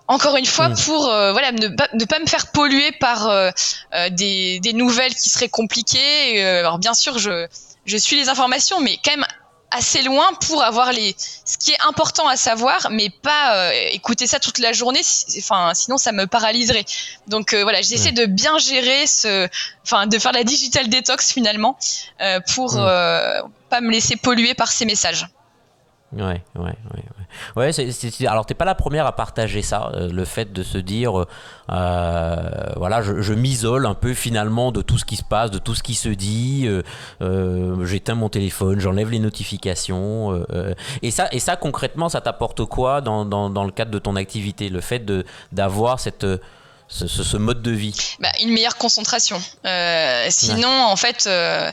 encore 0.09 0.37
une 0.37 0.46
fois, 0.46 0.68
mm. 0.68 0.77
pour 0.85 1.09
euh, 1.09 1.33
voilà 1.33 1.53
ne 1.53 1.68
pas, 1.68 1.88
ne 1.94 2.05
pas 2.05 2.18
me 2.18 2.27
faire 2.27 2.51
polluer 2.53 2.92
par 2.92 3.29
euh, 3.29 3.51
euh, 3.94 4.11
des, 4.11 4.61
des, 4.61 4.72
nouvelles 4.72 5.14
qui 5.14 5.31
seraient 5.31 5.48
compliquées. 5.48 6.42
alors 6.44 6.79
bien 6.79 6.94
sûr, 6.94 7.18
je, 7.18 7.46
je 7.87 7.96
suis 7.96 8.16
les 8.16 8.29
informations, 8.29 8.81
mais 8.81 8.98
quand 9.05 9.12
même 9.12 9.27
assez 9.73 10.03
loin 10.03 10.33
pour 10.47 10.63
avoir 10.63 10.93
les 10.93 11.15
ce 11.19 11.59
qui 11.59 11.73
est 11.73 11.81
important 11.87 12.29
à 12.29 12.37
savoir, 12.37 12.89
mais 12.91 13.11
pas 13.11 13.75
écouter 13.93 14.27
ça 14.27 14.39
toute 14.39 14.59
la 14.59 14.73
journée. 14.73 15.01
Enfin, 15.39 15.73
sinon 15.75 15.99
ça 15.99 16.13
me 16.13 16.27
paralyserait. 16.27 16.85
Donc 17.29 17.55
voilà, 17.55 17.83
j'essaie 17.83 18.13
de 18.13 18.27
bien 18.27 18.59
gérer 18.59 19.07
ce, 19.07 19.49
enfin 19.85 20.07
de 20.07 20.19
faire 20.19 20.33
la 20.33 20.45
digital 20.45 20.89
détox 20.89 21.33
finalement 21.33 21.77
pour 22.55 22.75
mm. 22.75 23.51
pas 23.69 23.81
me 23.81 23.91
laisser 23.91 24.17
polluer 24.17 24.55
par 24.55 24.71
ces 24.71 24.85
messages. 24.85 25.27
Ouais, 26.13 26.43
ouais, 26.57 26.63
ouais. 26.95 27.05
Ouais, 27.57 27.73
c'est, 27.73 27.91
c'est, 27.91 28.27
alors 28.27 28.45
t'es 28.45 28.55
pas 28.55 28.65
la 28.65 28.75
première 28.75 29.07
à 29.07 29.13
partager 29.13 29.63
ça, 29.63 29.91
euh, 29.95 30.11
le 30.11 30.25
fait 30.25 30.53
de 30.53 30.63
se 30.63 30.79
dire, 30.79 31.25
euh, 31.71 32.72
voilà, 32.83 33.01
je, 33.01 33.33
m'isole 33.33 33.87
un 33.87 33.95
peu 33.95 34.12
finalement 34.12 34.73
de 34.73 34.83
tout 34.83 34.99
ce 34.99 35.05
qui 35.05 35.14
se 35.14 35.23
passe, 35.23 35.53
de 35.53 35.59
tout 35.59 35.77
ce 35.77 35.85
qui 35.85 35.95
se 35.95 36.09
dit. 36.09 36.64
Euh, 36.66 36.83
euh 37.21 37.87
j'éteins 37.87 38.16
mon 38.16 38.29
téléphone, 38.29 38.81
j'enlève 38.81 39.09
les 39.09 39.21
notifications. 39.21 40.45
Euh, 40.53 40.75
et 41.01 41.12
ça, 41.12 41.29
et 41.31 41.38
ça 41.38 41.55
concrètement, 41.55 42.09
ça 42.09 42.21
t'apporte 42.21 42.64
quoi 42.64 43.01
dans, 43.01 43.23
le 43.23 43.71
cadre 43.71 43.92
de 43.92 44.01
ton 44.01 44.16
activité, 44.16 44.68
le 44.68 44.81
fait 44.81 45.09
d'avoir 45.53 46.01
cette 46.01 46.27
ce, 46.93 47.07
ce, 47.07 47.37
mode 47.39 47.63
de 47.63 47.71
vie 47.71 47.95
bah, 48.21 48.29
Une 48.41 48.51
meilleure 48.51 48.77
concentration. 48.77 49.43
Euh, 49.65 50.27
sinon, 50.29 50.69
en 50.69 50.97
fait, 50.97 51.25
euh, 51.27 51.73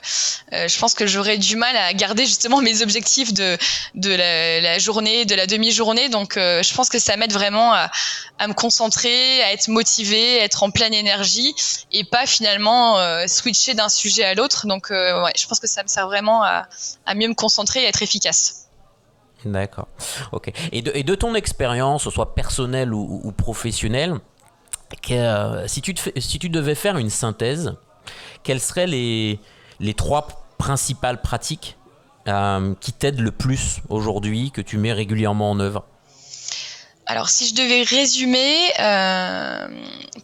euh, 0.54 0.68
je 0.68 0.80
pense 0.80 0.94
que 0.94 1.06
j'aurais 1.08 1.38
du 1.38 1.58
mal 1.58 1.76
à 1.76 1.94
garder 1.94 2.26
justement 2.26 2.62
mes 2.62 2.82
objectifs 2.82 3.34
de, 3.34 3.58
de 3.96 4.12
la, 4.12 4.62
la 4.62 4.80
journée, 4.80 5.26
de 5.26 5.36
la 5.36 5.46
demi-journée. 5.46 6.08
Donc, 6.08 6.36
je 6.36 6.74
pense 6.74 6.90
que 6.90 7.00
ça 7.00 7.18
m'aide 7.18 7.34
vraiment 7.34 7.74
à, 7.74 7.92
à, 8.38 8.48
me 8.48 8.54
concentrer, 8.54 9.44
à 9.44 9.52
être 9.52 9.68
motivé, 9.68 10.40
à 10.40 10.46
être 10.46 10.64
en 10.64 10.72
pleine 10.72 10.94
énergie 10.94 11.54
et 11.92 12.06
pas 12.06 12.26
finalement 12.26 12.98
switcher 13.28 13.74
d'un 13.74 13.90
sujet 13.90 14.24
à 14.24 14.34
l'autre. 14.36 14.68
Donc, 14.68 14.90
ouais, 14.90 15.34
je 15.38 15.46
pense 15.48 15.60
que 15.60 15.68
ça 15.68 15.84
me 15.84 15.90
sert 15.90 16.08
vraiment 16.08 16.44
à, 16.44 16.68
à 17.06 17.14
mieux 17.14 17.28
me 17.28 17.36
concentrer 17.36 17.84
et 17.84 17.88
être 17.88 18.02
efficace. 18.02 18.68
D'accord. 19.46 19.88
Ok. 20.32 20.52
Et 20.72 20.82
de, 20.82 20.92
et 20.94 21.04
de 21.04 21.16
ton 21.16 21.36
expérience, 21.36 22.10
soit 22.10 22.36
personnelle 22.36 22.94
ou, 22.94 23.22
ou 23.24 23.32
professionnelle, 23.32 24.20
euh, 25.12 25.67
si, 25.67 25.82
tu 25.82 26.49
devais 26.49 26.75
faire 26.75 26.97
une 26.97 27.10
synthèse, 27.10 27.75
quelles 28.43 28.60
seraient 28.60 28.88
les, 28.88 29.39
trois 29.95 30.28
principales 30.58 31.21
pratiques 31.21 31.78
euh, 32.28 32.73
qui 32.80 32.91
t'aident 32.91 33.21
le 33.21 33.32
plus 33.32 33.82
aujourd'hui, 33.89 34.52
que 34.52 34.62
tu 34.62 34.78
mets 34.78 34.93
régulièrement 34.93 35.52
en 35.52 35.60
œuvre? 35.60 35.86
Alors, 37.06 37.30
si 37.30 37.47
je 37.47 37.56
devais 37.56 37.82
résumer, 37.82 38.56
euh, 38.80 39.67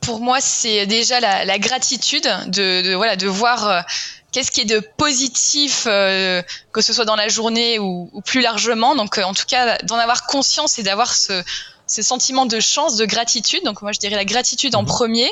pour 0.02 0.20
moi, 0.20 0.40
c'est 0.40 0.86
déjà 0.86 1.20
la, 1.20 1.58
gratitude 1.58 2.30
de, 2.48 2.94
voilà 2.94 3.16
de 3.16 3.28
voir 3.28 3.86
qu'est-ce 4.32 4.52
qui 4.52 4.62
est 4.62 4.66
de 4.66 4.80
positif, 4.98 5.86
que 5.86 6.82
ce 6.82 6.94
soit 6.94 7.06
dans 7.06 7.16
la 7.16 7.28
journée 7.28 7.80
ou, 7.80 8.12
ou 8.14 8.22
plus 8.22 8.42
largement. 8.42 8.96
Donc, 8.96 9.18
en 9.18 9.34
tout 9.34 9.46
cas, 9.48 9.80
d'en 9.80 9.98
avoir 9.98 10.28
conscience 10.28 10.78
et 10.78 10.84
d'avoir 10.84 11.16
ce, 11.16 11.44
ce 11.88 12.02
sentiment 12.02 12.46
de 12.46 12.60
chance, 12.60 12.96
de 12.98 13.06
gratitude. 13.06 13.64
Donc 13.64 13.82
moi 13.82 13.92
je 13.92 14.00
dirais 14.00 14.16
la 14.16 14.26
gratitude 14.26 14.76
en 14.76 14.82
mhm. 14.82 14.88
premier. 14.88 15.30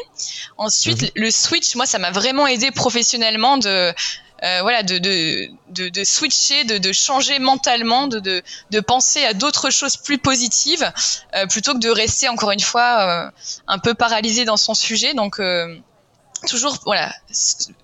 Ensuite 0.57 1.03
mhm. 1.03 1.09
le 1.15 1.31
switch, 1.31 1.75
moi 1.75 1.85
ça 1.85 1.99
m'a 1.99 2.11
vraiment 2.11 2.47
aidé 2.47 2.71
professionnellement 2.71 3.57
de 3.57 3.93
euh, 4.43 4.59
voilà, 4.61 4.83
de, 4.83 4.97
de, 4.97 5.47
de, 5.69 5.87
de 5.87 6.03
switcher, 6.03 6.65
de, 6.65 6.77
de, 6.77 6.91
changer 6.91 7.39
mentalement, 7.39 8.07
de, 8.07 8.19
de, 8.19 8.43
de 8.71 8.79
penser 8.81 9.23
à 9.23 9.33
d'autres 9.33 9.69
choses 9.69 9.95
plus 9.95 10.17
positives, 10.17 10.91
euh, 11.33 11.47
plutôt 11.47 11.73
que 11.73 11.79
de 11.79 11.89
rester 11.89 12.27
encore 12.27 12.51
une 12.51 12.59
fois 12.59 12.99
euh, 12.99 13.31
un 13.67 13.79
peu 13.79 13.93
paralysé 13.93 14.43
dans 14.43 14.57
son 14.57 14.73
sujet. 14.73 15.13
Donc 15.13 15.39
toujours 16.45 16.77
voilà 16.83 17.13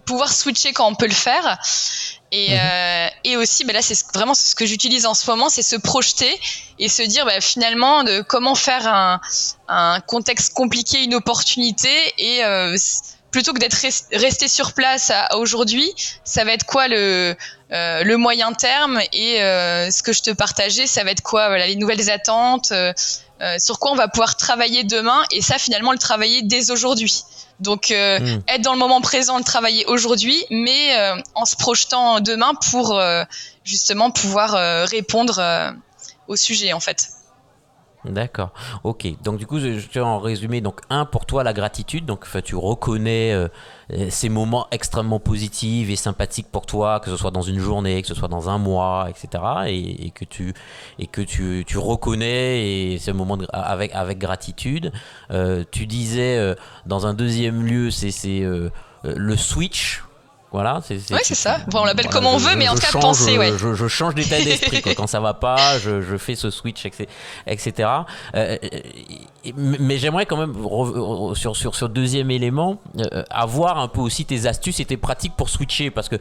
pouvoir 0.06 0.34
switcher 0.34 0.74
quand 0.74 0.86
on 0.86 0.96
peut 0.96 1.08
le 1.08 1.14
faire 1.14 1.60
et, 2.32 2.52
mhm. 2.52 2.60
euh, 2.62 3.08
et 3.24 3.38
aussi 3.38 3.64
bah 3.66 3.74
là 3.74 3.82
c'est 3.82 3.98
vraiment 4.14 4.34
ce 4.34 4.56
que 4.56 4.66
j'utilise 4.66 5.06
en 5.06 5.14
ce 5.14 5.30
moment 5.30 5.50
c'est 5.50 5.62
se 5.62 5.76
projeter 5.76 6.40
et 6.78 6.88
se 6.88 7.02
dire 7.02 7.26
bah, 7.26 7.42
finalement 7.42 8.04
de 8.04 8.22
comment 8.22 8.56
faire 8.56 8.88
un, 8.88 9.20
un 9.68 10.00
contexte 10.02 10.54
compliqué 10.54 11.04
une 11.04 11.16
opportunité 11.16 11.90
et 12.18 12.44
euh, 12.44 12.78
plutôt 13.32 13.54
que 13.54 13.60
d'être 13.60 13.78
resté 14.12 14.48
sur 14.48 14.74
place 14.74 15.12
à, 15.12 15.38
aujourd'hui 15.38 15.92
ça 16.24 16.44
va 16.44 16.54
être 16.54 16.66
quoi 16.66 16.88
le 16.88 17.36
euh, 17.72 18.04
le 18.04 18.18
moyen 18.18 18.54
terme 18.54 19.00
et 19.14 19.42
euh, 19.42 19.92
ce 19.92 20.04
que 20.04 20.14
je 20.14 20.22
te 20.22 20.32
partageais 20.32 20.88
ça 20.88 21.04
va 21.04 21.12
être 21.12 21.22
quoi 21.22 21.48
voilà 21.48 21.68
les 21.68 21.76
nouvelles 21.76 22.10
attentes 22.10 22.72
euh, 22.72 22.94
sur 23.58 23.80
quoi 23.80 23.92
on 23.92 23.96
va 23.96 24.08
pouvoir 24.08 24.36
travailler 24.36 24.84
demain 24.84 25.24
et 25.32 25.42
ça 25.42 25.58
finalement 25.58 25.92
le 25.92 25.98
travailler 25.98 26.42
dès 26.42 26.72
aujourd'hui 26.72 27.24
donc 27.60 27.92
euh, 27.92 28.20
hmm. 28.20 28.42
être 28.48 28.62
dans 28.62 28.74
le 28.74 28.80
moment 28.80 29.02
présent, 29.02 29.38
le 29.38 29.44
travailler 29.44 29.86
aujourd'hui, 29.86 30.46
mais 30.50 30.98
euh, 30.98 31.16
en 31.36 31.46
se 31.46 31.56
projetant 31.56 32.20
demain 32.22 32.54
pour 32.72 32.98
euh, 32.98 33.24
justement 33.64 34.12
pouvoir 34.12 34.52
répondre 34.88 35.74
au 36.28 36.36
sujet 36.36 36.74
en 36.74 36.80
fait. 36.80 37.10
D'accord. 38.10 38.52
Ok. 38.84 39.08
Donc 39.24 39.38
du 39.38 39.46
coup, 39.46 39.60
je 39.60 39.88
tiens 39.88 40.06
en 40.06 40.20
résumé. 40.20 40.62
Donc 40.62 40.82
un 40.90 41.06
pour 41.06 41.26
toi 41.26 41.44
la 41.44 41.54
gratitude. 41.54 42.06
Donc 42.06 42.26
tu 42.44 42.56
reconnais 42.56 43.34
euh, 43.34 43.48
ces 44.10 44.30
moments 44.30 44.68
extrêmement 44.72 45.20
positifs 45.20 45.90
et 45.90 45.96
sympathiques 45.96 46.48
pour 46.52 46.66
toi, 46.66 47.00
que 47.00 47.10
ce 47.10 47.18
soit 47.18 47.32
dans 47.32 47.42
une 47.42 47.60
journée, 47.60 48.02
que 48.02 48.08
ce 48.08 48.16
soit 48.16 48.28
dans 48.28 48.50
un 48.50 48.58
mois, 48.58 49.08
etc. 49.10 49.44
Et, 49.68 50.12
que 50.12 50.26
tu 50.26 50.54
et 50.98 51.08
que 51.08 51.22
tu, 51.22 51.64
tu 51.68 51.78
reconnais 51.78 52.94
et 52.94 52.98
ces 52.98 53.14
moments 53.14 53.38
avec 53.54 53.94
avec 53.94 54.18
gratitude. 54.18 54.92
Euh, 55.32 55.64
tu 55.70 55.86
disais 55.86 56.38
euh, 56.38 56.56
dans 56.86 57.06
un 57.06 57.14
deuxième 57.14 57.66
lieu, 57.66 57.92
c'est 57.92 58.10
le 59.04 59.38
switch 59.38 60.04
voilà, 60.52 60.82
c'est 60.84 60.96
ouais, 61.14 61.20
c'est 61.24 61.36
ça. 61.36 61.60
on 61.74 61.86
l'appelle 61.86 62.08
comme 62.08 62.26
on 62.26 62.38
veut, 62.38 62.56
mais 62.56 62.68
en 62.68 62.74
tout 62.74 62.82
cas, 62.82 63.00
penser, 63.00 63.38
ouais. 63.38 63.54
Je, 63.58 63.88
change 63.88 64.16
d'état 64.16 64.38
d'esprit. 64.44 64.82
Quand 64.96 65.06
ça 65.06 65.20
va 65.20 65.36
pas, 65.36 65.78
je, 65.78 66.18
fais 66.18 66.34
ce 66.36 66.50
switch, 66.50 66.88
etc. 67.46 67.90
Euh, 68.36 68.58
mais 69.56 69.98
j'aimerais 70.00 70.26
quand 70.26 70.38
même, 70.38 70.56
sur, 71.36 71.56
sur 71.56 71.76
ce 71.76 71.86
deuxième 71.86 72.32
élément, 72.32 72.80
euh, 72.98 73.24
avoir 73.30 73.78
un 73.78 73.88
peu 73.88 74.02
aussi 74.02 74.26
tes 74.26 74.48
astuces 74.48 74.80
et 74.80 74.86
tes 74.86 74.98
pratiques 74.98 75.36
pour 75.36 75.50
switcher. 75.50 75.92
Parce 75.92 76.10
que 76.10 76.18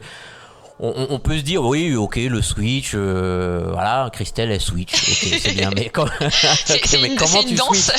on, 0.79 1.19
peut 1.19 1.37
se 1.37 1.43
dire, 1.43 1.63
oui, 1.63 1.93
ok, 1.95 2.15
le 2.15 2.41
switch, 2.41 2.91
euh, 2.93 3.69
voilà, 3.73 4.09
Christelle, 4.13 4.51
elle 4.51 4.61
switch, 4.61 4.93
ok, 4.93 5.39
c'est 5.41 5.51
bien, 5.55 5.71
mais, 5.75 5.89
comment 5.89 7.43
tu 7.43 7.57
switches 7.57 7.91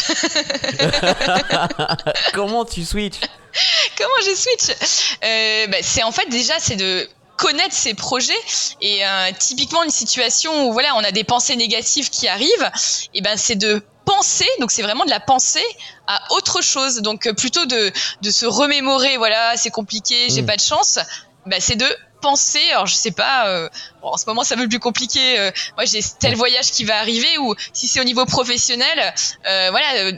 Comment 2.32 2.64
tu 2.64 2.84
switches 2.84 3.20
Comment 3.98 4.10
je 4.24 4.34
switch 4.34 4.76
euh, 5.24 5.66
bah, 5.66 5.78
C'est 5.82 6.02
en 6.02 6.12
fait 6.12 6.28
déjà, 6.28 6.54
c'est 6.58 6.76
de 6.76 7.08
connaître 7.36 7.74
ses 7.74 7.94
projets. 7.94 8.32
Et 8.80 9.04
euh, 9.04 9.30
typiquement 9.38 9.82
une 9.82 9.90
situation 9.90 10.68
où 10.68 10.72
voilà 10.72 10.94
on 10.96 11.04
a 11.04 11.10
des 11.10 11.24
pensées 11.24 11.56
négatives 11.56 12.10
qui 12.10 12.28
arrivent 12.28 12.70
et 13.14 13.22
ben 13.22 13.36
c'est 13.36 13.56
de 13.56 13.82
penser 14.04 14.46
donc 14.58 14.70
c'est 14.70 14.82
vraiment 14.82 15.04
de 15.04 15.10
la 15.10 15.20
pensée 15.20 15.64
à 16.06 16.20
autre 16.32 16.62
chose. 16.62 16.96
Donc 16.96 17.26
euh, 17.26 17.32
plutôt 17.32 17.64
de, 17.64 17.92
de 18.20 18.30
se 18.30 18.44
remémorer 18.44 19.16
voilà 19.16 19.56
c'est 19.56 19.70
compliqué 19.70 20.28
j'ai 20.28 20.42
mm. 20.42 20.46
pas 20.46 20.56
de 20.56 20.60
chance 20.60 20.98
ben, 21.46 21.60
c'est 21.60 21.76
de 21.76 21.86
penser, 22.20 22.70
alors 22.70 22.87
je 22.87 22.94
sais 22.94 23.11
pas, 23.11 23.48
euh, 23.48 23.68
en 24.02 24.16
ce 24.16 24.24
moment 24.26 24.44
c'est 24.44 24.54
un 24.54 24.58
peu 24.58 24.68
plus 24.68 24.78
compliqué, 24.78 25.38
euh, 25.38 25.50
moi 25.76 25.84
j'ai 25.84 26.00
tel 26.18 26.34
voyage 26.34 26.70
qui 26.70 26.84
va 26.84 26.98
arriver 26.98 27.38
ou 27.38 27.54
si 27.72 27.88
c'est 27.88 28.00
au 28.00 28.04
niveau 28.04 28.24
professionnel, 28.24 29.14
euh, 29.46 29.68
voilà, 29.70 30.12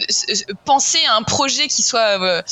penser 0.64 0.98
à 1.06 1.16
un 1.16 1.22
projet 1.22 1.68
qui 1.68 1.82
soit 1.82 2.42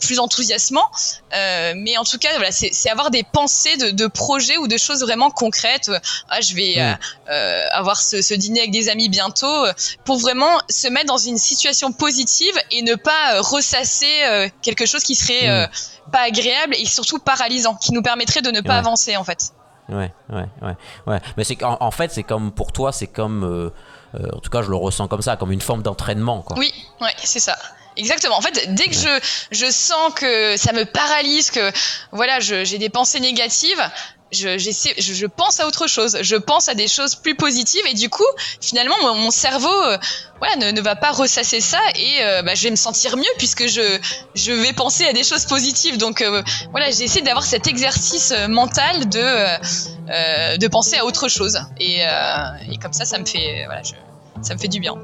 plus 0.00 0.18
enthousiasmant, 0.18 0.88
mais 1.32 1.96
en 1.96 2.04
tout 2.04 2.18
cas 2.18 2.30
voilà, 2.36 2.52
c'est 2.52 2.90
avoir 2.90 3.10
des 3.10 3.22
pensées 3.22 3.76
de, 3.76 3.90
de, 3.90 4.06
projets 4.06 4.56
ou 4.56 4.68
de 4.68 4.76
choses 4.76 5.00
vraiment 5.02 5.30
concrètes. 5.30 5.90
Ah, 6.28 6.40
je 6.40 6.54
vais 6.54 6.76
avoir 7.72 8.00
ce, 8.00 8.22
ce, 8.22 8.34
dîner 8.34 8.60
avec 8.60 8.70
des 8.70 8.88
amis 8.88 9.08
bientôt, 9.08 9.64
pour 10.04 10.18
vraiment 10.18 10.60
se 10.68 10.88
mettre 10.88 11.06
dans 11.06 11.18
une 11.18 11.38
situation 11.38 11.92
positive 11.92 12.54
et 12.70 12.82
ne 12.82 12.94
pas 12.94 13.40
ressasser 13.40 14.50
quelque 14.62 14.86
chose 14.86 15.02
qui 15.02 15.14
serait 15.14 15.68
pas 16.12 16.20
agréable 16.20 16.74
et 16.76 16.86
surtout 16.86 17.18
paralysant, 17.18 17.74
qui 17.74 17.92
nous 17.92 18.02
permettrait 18.02 18.42
de 18.42 18.50
ne 18.50 18.60
pas 18.60 18.78
avancer 18.78 19.16
en 19.16 19.24
fait. 19.24 19.52
Ouais, 19.88 20.12
ouais, 20.30 20.44
ouais, 20.62 20.74
ouais. 21.06 21.20
Mais 21.36 21.44
c'est 21.44 21.62
en, 21.64 21.78
en 21.80 21.90
fait, 21.90 22.12
c'est 22.12 22.22
comme 22.22 22.52
pour 22.52 22.72
toi, 22.72 22.92
c'est 22.92 23.06
comme, 23.06 23.42
euh, 23.44 23.70
euh, 24.20 24.28
en 24.36 24.40
tout 24.40 24.50
cas, 24.50 24.62
je 24.62 24.68
le 24.68 24.76
ressens 24.76 25.08
comme 25.08 25.22
ça, 25.22 25.36
comme 25.36 25.50
une 25.52 25.60
forme 25.60 25.82
d'entraînement, 25.82 26.42
quoi. 26.42 26.58
Oui, 26.58 26.72
ouais, 27.00 27.12
c'est 27.22 27.40
ça. 27.40 27.56
Exactement. 27.96 28.36
En 28.36 28.40
fait, 28.40 28.74
dès 28.74 28.84
que 28.84 28.94
je, 28.94 29.20
je 29.50 29.70
sens 29.70 30.12
que 30.14 30.56
ça 30.56 30.72
me 30.72 30.84
paralyse, 30.84 31.50
que 31.50 31.72
voilà, 32.12 32.38
j'ai 32.38 32.78
des 32.78 32.90
pensées 32.90 33.18
négatives, 33.18 33.82
je, 34.32 34.58
je, 34.58 35.12
je, 35.12 35.26
pense 35.26 35.60
à 35.60 35.66
autre 35.66 35.86
chose, 35.86 36.18
je 36.20 36.36
pense 36.36 36.68
à 36.68 36.74
des 36.74 36.88
choses 36.88 37.14
plus 37.14 37.34
positives 37.34 37.84
et 37.88 37.94
du 37.94 38.08
coup, 38.08 38.26
finalement, 38.60 38.94
mon, 39.14 39.30
cerveau 39.30 39.68
euh, 39.68 39.96
voilà, 40.38 40.56
ne, 40.56 40.70
ne, 40.70 40.80
va 40.80 40.96
pas 40.96 41.12
ressasser 41.12 41.60
ça 41.60 41.80
et 41.94 42.22
euh, 42.22 42.42
bah, 42.42 42.54
je 42.54 42.64
vais 42.64 42.70
me 42.70 42.76
sentir 42.76 43.16
mieux 43.16 43.24
puisque 43.38 43.66
je, 43.66 43.98
je 44.34 44.52
vais 44.52 44.72
penser 44.72 45.04
à 45.06 45.12
des 45.12 45.24
choses 45.24 45.44
positives. 45.46 45.98
Donc 45.98 46.20
euh, 46.20 46.42
voilà, 46.70 46.90
j'ai 46.90 47.04
essayé 47.04 47.22
d'avoir 47.22 47.44
cet 47.44 47.66
exercice 47.66 48.32
mental 48.48 49.08
de, 49.08 50.56
de 50.56 50.68
penser 50.68 50.96
à 50.96 51.04
autre 51.04 51.28
chose 51.28 51.58
et, 51.78 52.00
et 52.00 52.76
comme 52.78 52.92
ça, 52.92 53.04
ça 53.04 53.18
me 53.18 53.24
fait, 53.24 53.64
voilà, 53.66 53.82
je, 53.82 53.94
ça 54.42 54.54
me 54.54 54.58
fait 54.58 54.68
du 54.68 54.80
bien. 54.80 54.94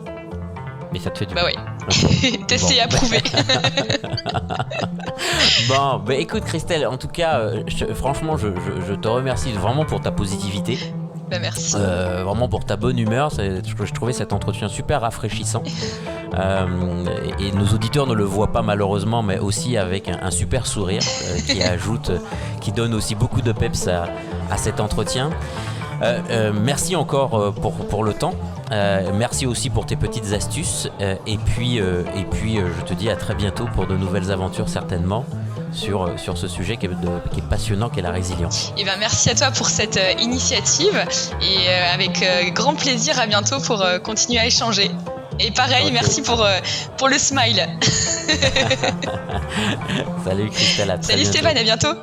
Mais 0.93 1.01
ça 1.01 1.11
te 1.11 1.19
fait 1.19 1.27
du 1.27 1.35
Bah 1.35 1.43
oui. 1.45 1.55
Testé 2.47 2.77
et 2.77 2.81
approuvé. 2.81 3.21
Bon, 5.69 6.03
bah 6.05 6.15
écoute 6.15 6.45
Christelle, 6.45 6.87
en 6.87 6.97
tout 6.97 7.09
cas, 7.09 7.39
euh, 7.39 7.63
franchement, 7.95 8.37
je, 8.37 8.49
je, 8.87 8.95
te 8.95 9.09
remercie 9.09 9.53
vraiment 9.53 9.85
pour 9.85 10.01
ta 10.01 10.11
positivité. 10.11 10.79
Bah 11.31 11.39
merci. 11.41 11.75
Euh, 11.77 12.23
vraiment 12.25 12.49
pour 12.49 12.65
ta 12.65 12.77
bonne 12.77 12.99
humeur. 12.99 13.31
Je, 13.31 13.93
trouvais 13.93 14.13
cet 14.13 14.33
entretien 14.33 14.69
super 14.69 15.03
rafraîchissant. 15.03 15.63
Euh, 16.37 16.67
et, 17.39 17.53
nos 17.53 17.67
auditeurs 17.67 18.09
ne 18.09 18.13
le 18.13 18.25
voient 18.25 18.51
pas 18.51 18.63
malheureusement, 18.63 19.23
mais 19.23 19.39
aussi 19.39 19.77
avec 19.77 20.09
un, 20.09 20.33
super 20.33 20.67
sourire 20.67 21.03
qui 21.47 21.63
ajoute, 21.63 22.11
qui 22.61 22.73
donne 22.73 22.93
aussi 22.93 23.15
beaucoup 23.15 23.41
de 23.41 23.53
peps 23.53 23.87
à, 23.87 24.07
à 24.51 24.57
cet 24.57 24.81
entretien. 24.81 25.31
merci 26.53 26.97
encore 26.97 27.55
pour, 27.55 27.75
pour 27.87 28.03
le 28.03 28.15
temps. 28.15 28.35
Euh, 28.73 29.11
merci 29.15 29.47
aussi 29.47 29.71
pour 29.71 29.87
tes 29.87 29.97
petites 29.97 30.33
astuces. 30.33 30.89
Euh, 31.01 31.17
et 31.27 31.39
puis, 31.39 31.81
euh, 31.81 32.03
et 32.17 32.25
puis 32.25 32.57
je 32.57 32.85
te 32.85 32.95
dis 32.95 33.11
à 33.11 33.17
très 33.17 33.35
bientôt 33.35 33.67
pour 33.75 33.87
de 33.87 33.97
nouvelles 33.97 34.31
aventures 34.31 34.69
certainement 34.69 35.25
sur, 35.75 36.19
sur 36.19 36.39
ce 36.39 36.49
sujet 36.49 36.77
qui 36.77 36.87
est, 36.87 36.91
qui 37.33 37.41
est 37.41 37.49
passionnant, 37.49 37.91
qui 37.91 38.01
est 38.01 38.03
la 38.03 38.11
résilience. 38.11 38.73
Et 38.77 38.83
eh 38.83 38.85
ben, 38.85 38.97
merci 38.99 39.31
à 39.31 39.35
toi 39.35 39.51
pour 39.51 39.69
cette 39.69 40.01
initiative 40.21 41.05
et 41.43 41.69
avec 41.93 42.25
grand 42.55 42.75
plaisir 42.75 43.19
à 43.19 43.27
bientôt 43.27 43.61
pour 43.61 43.85
continuer 44.03 44.39
à 44.41 44.47
échanger. 44.47 44.91
Et 45.41 45.51
pareil, 45.51 45.91
merci 45.93 46.23
pour, 46.23 46.47
pour 46.97 47.09
le 47.09 47.19
smile. 47.19 47.67
Salut 50.25 50.49
Christelle, 50.51 50.91
à 50.91 51.03
Salut 51.03 51.25
Stéphane, 51.25 51.59
à 51.59 51.63
bientôt. 51.63 51.95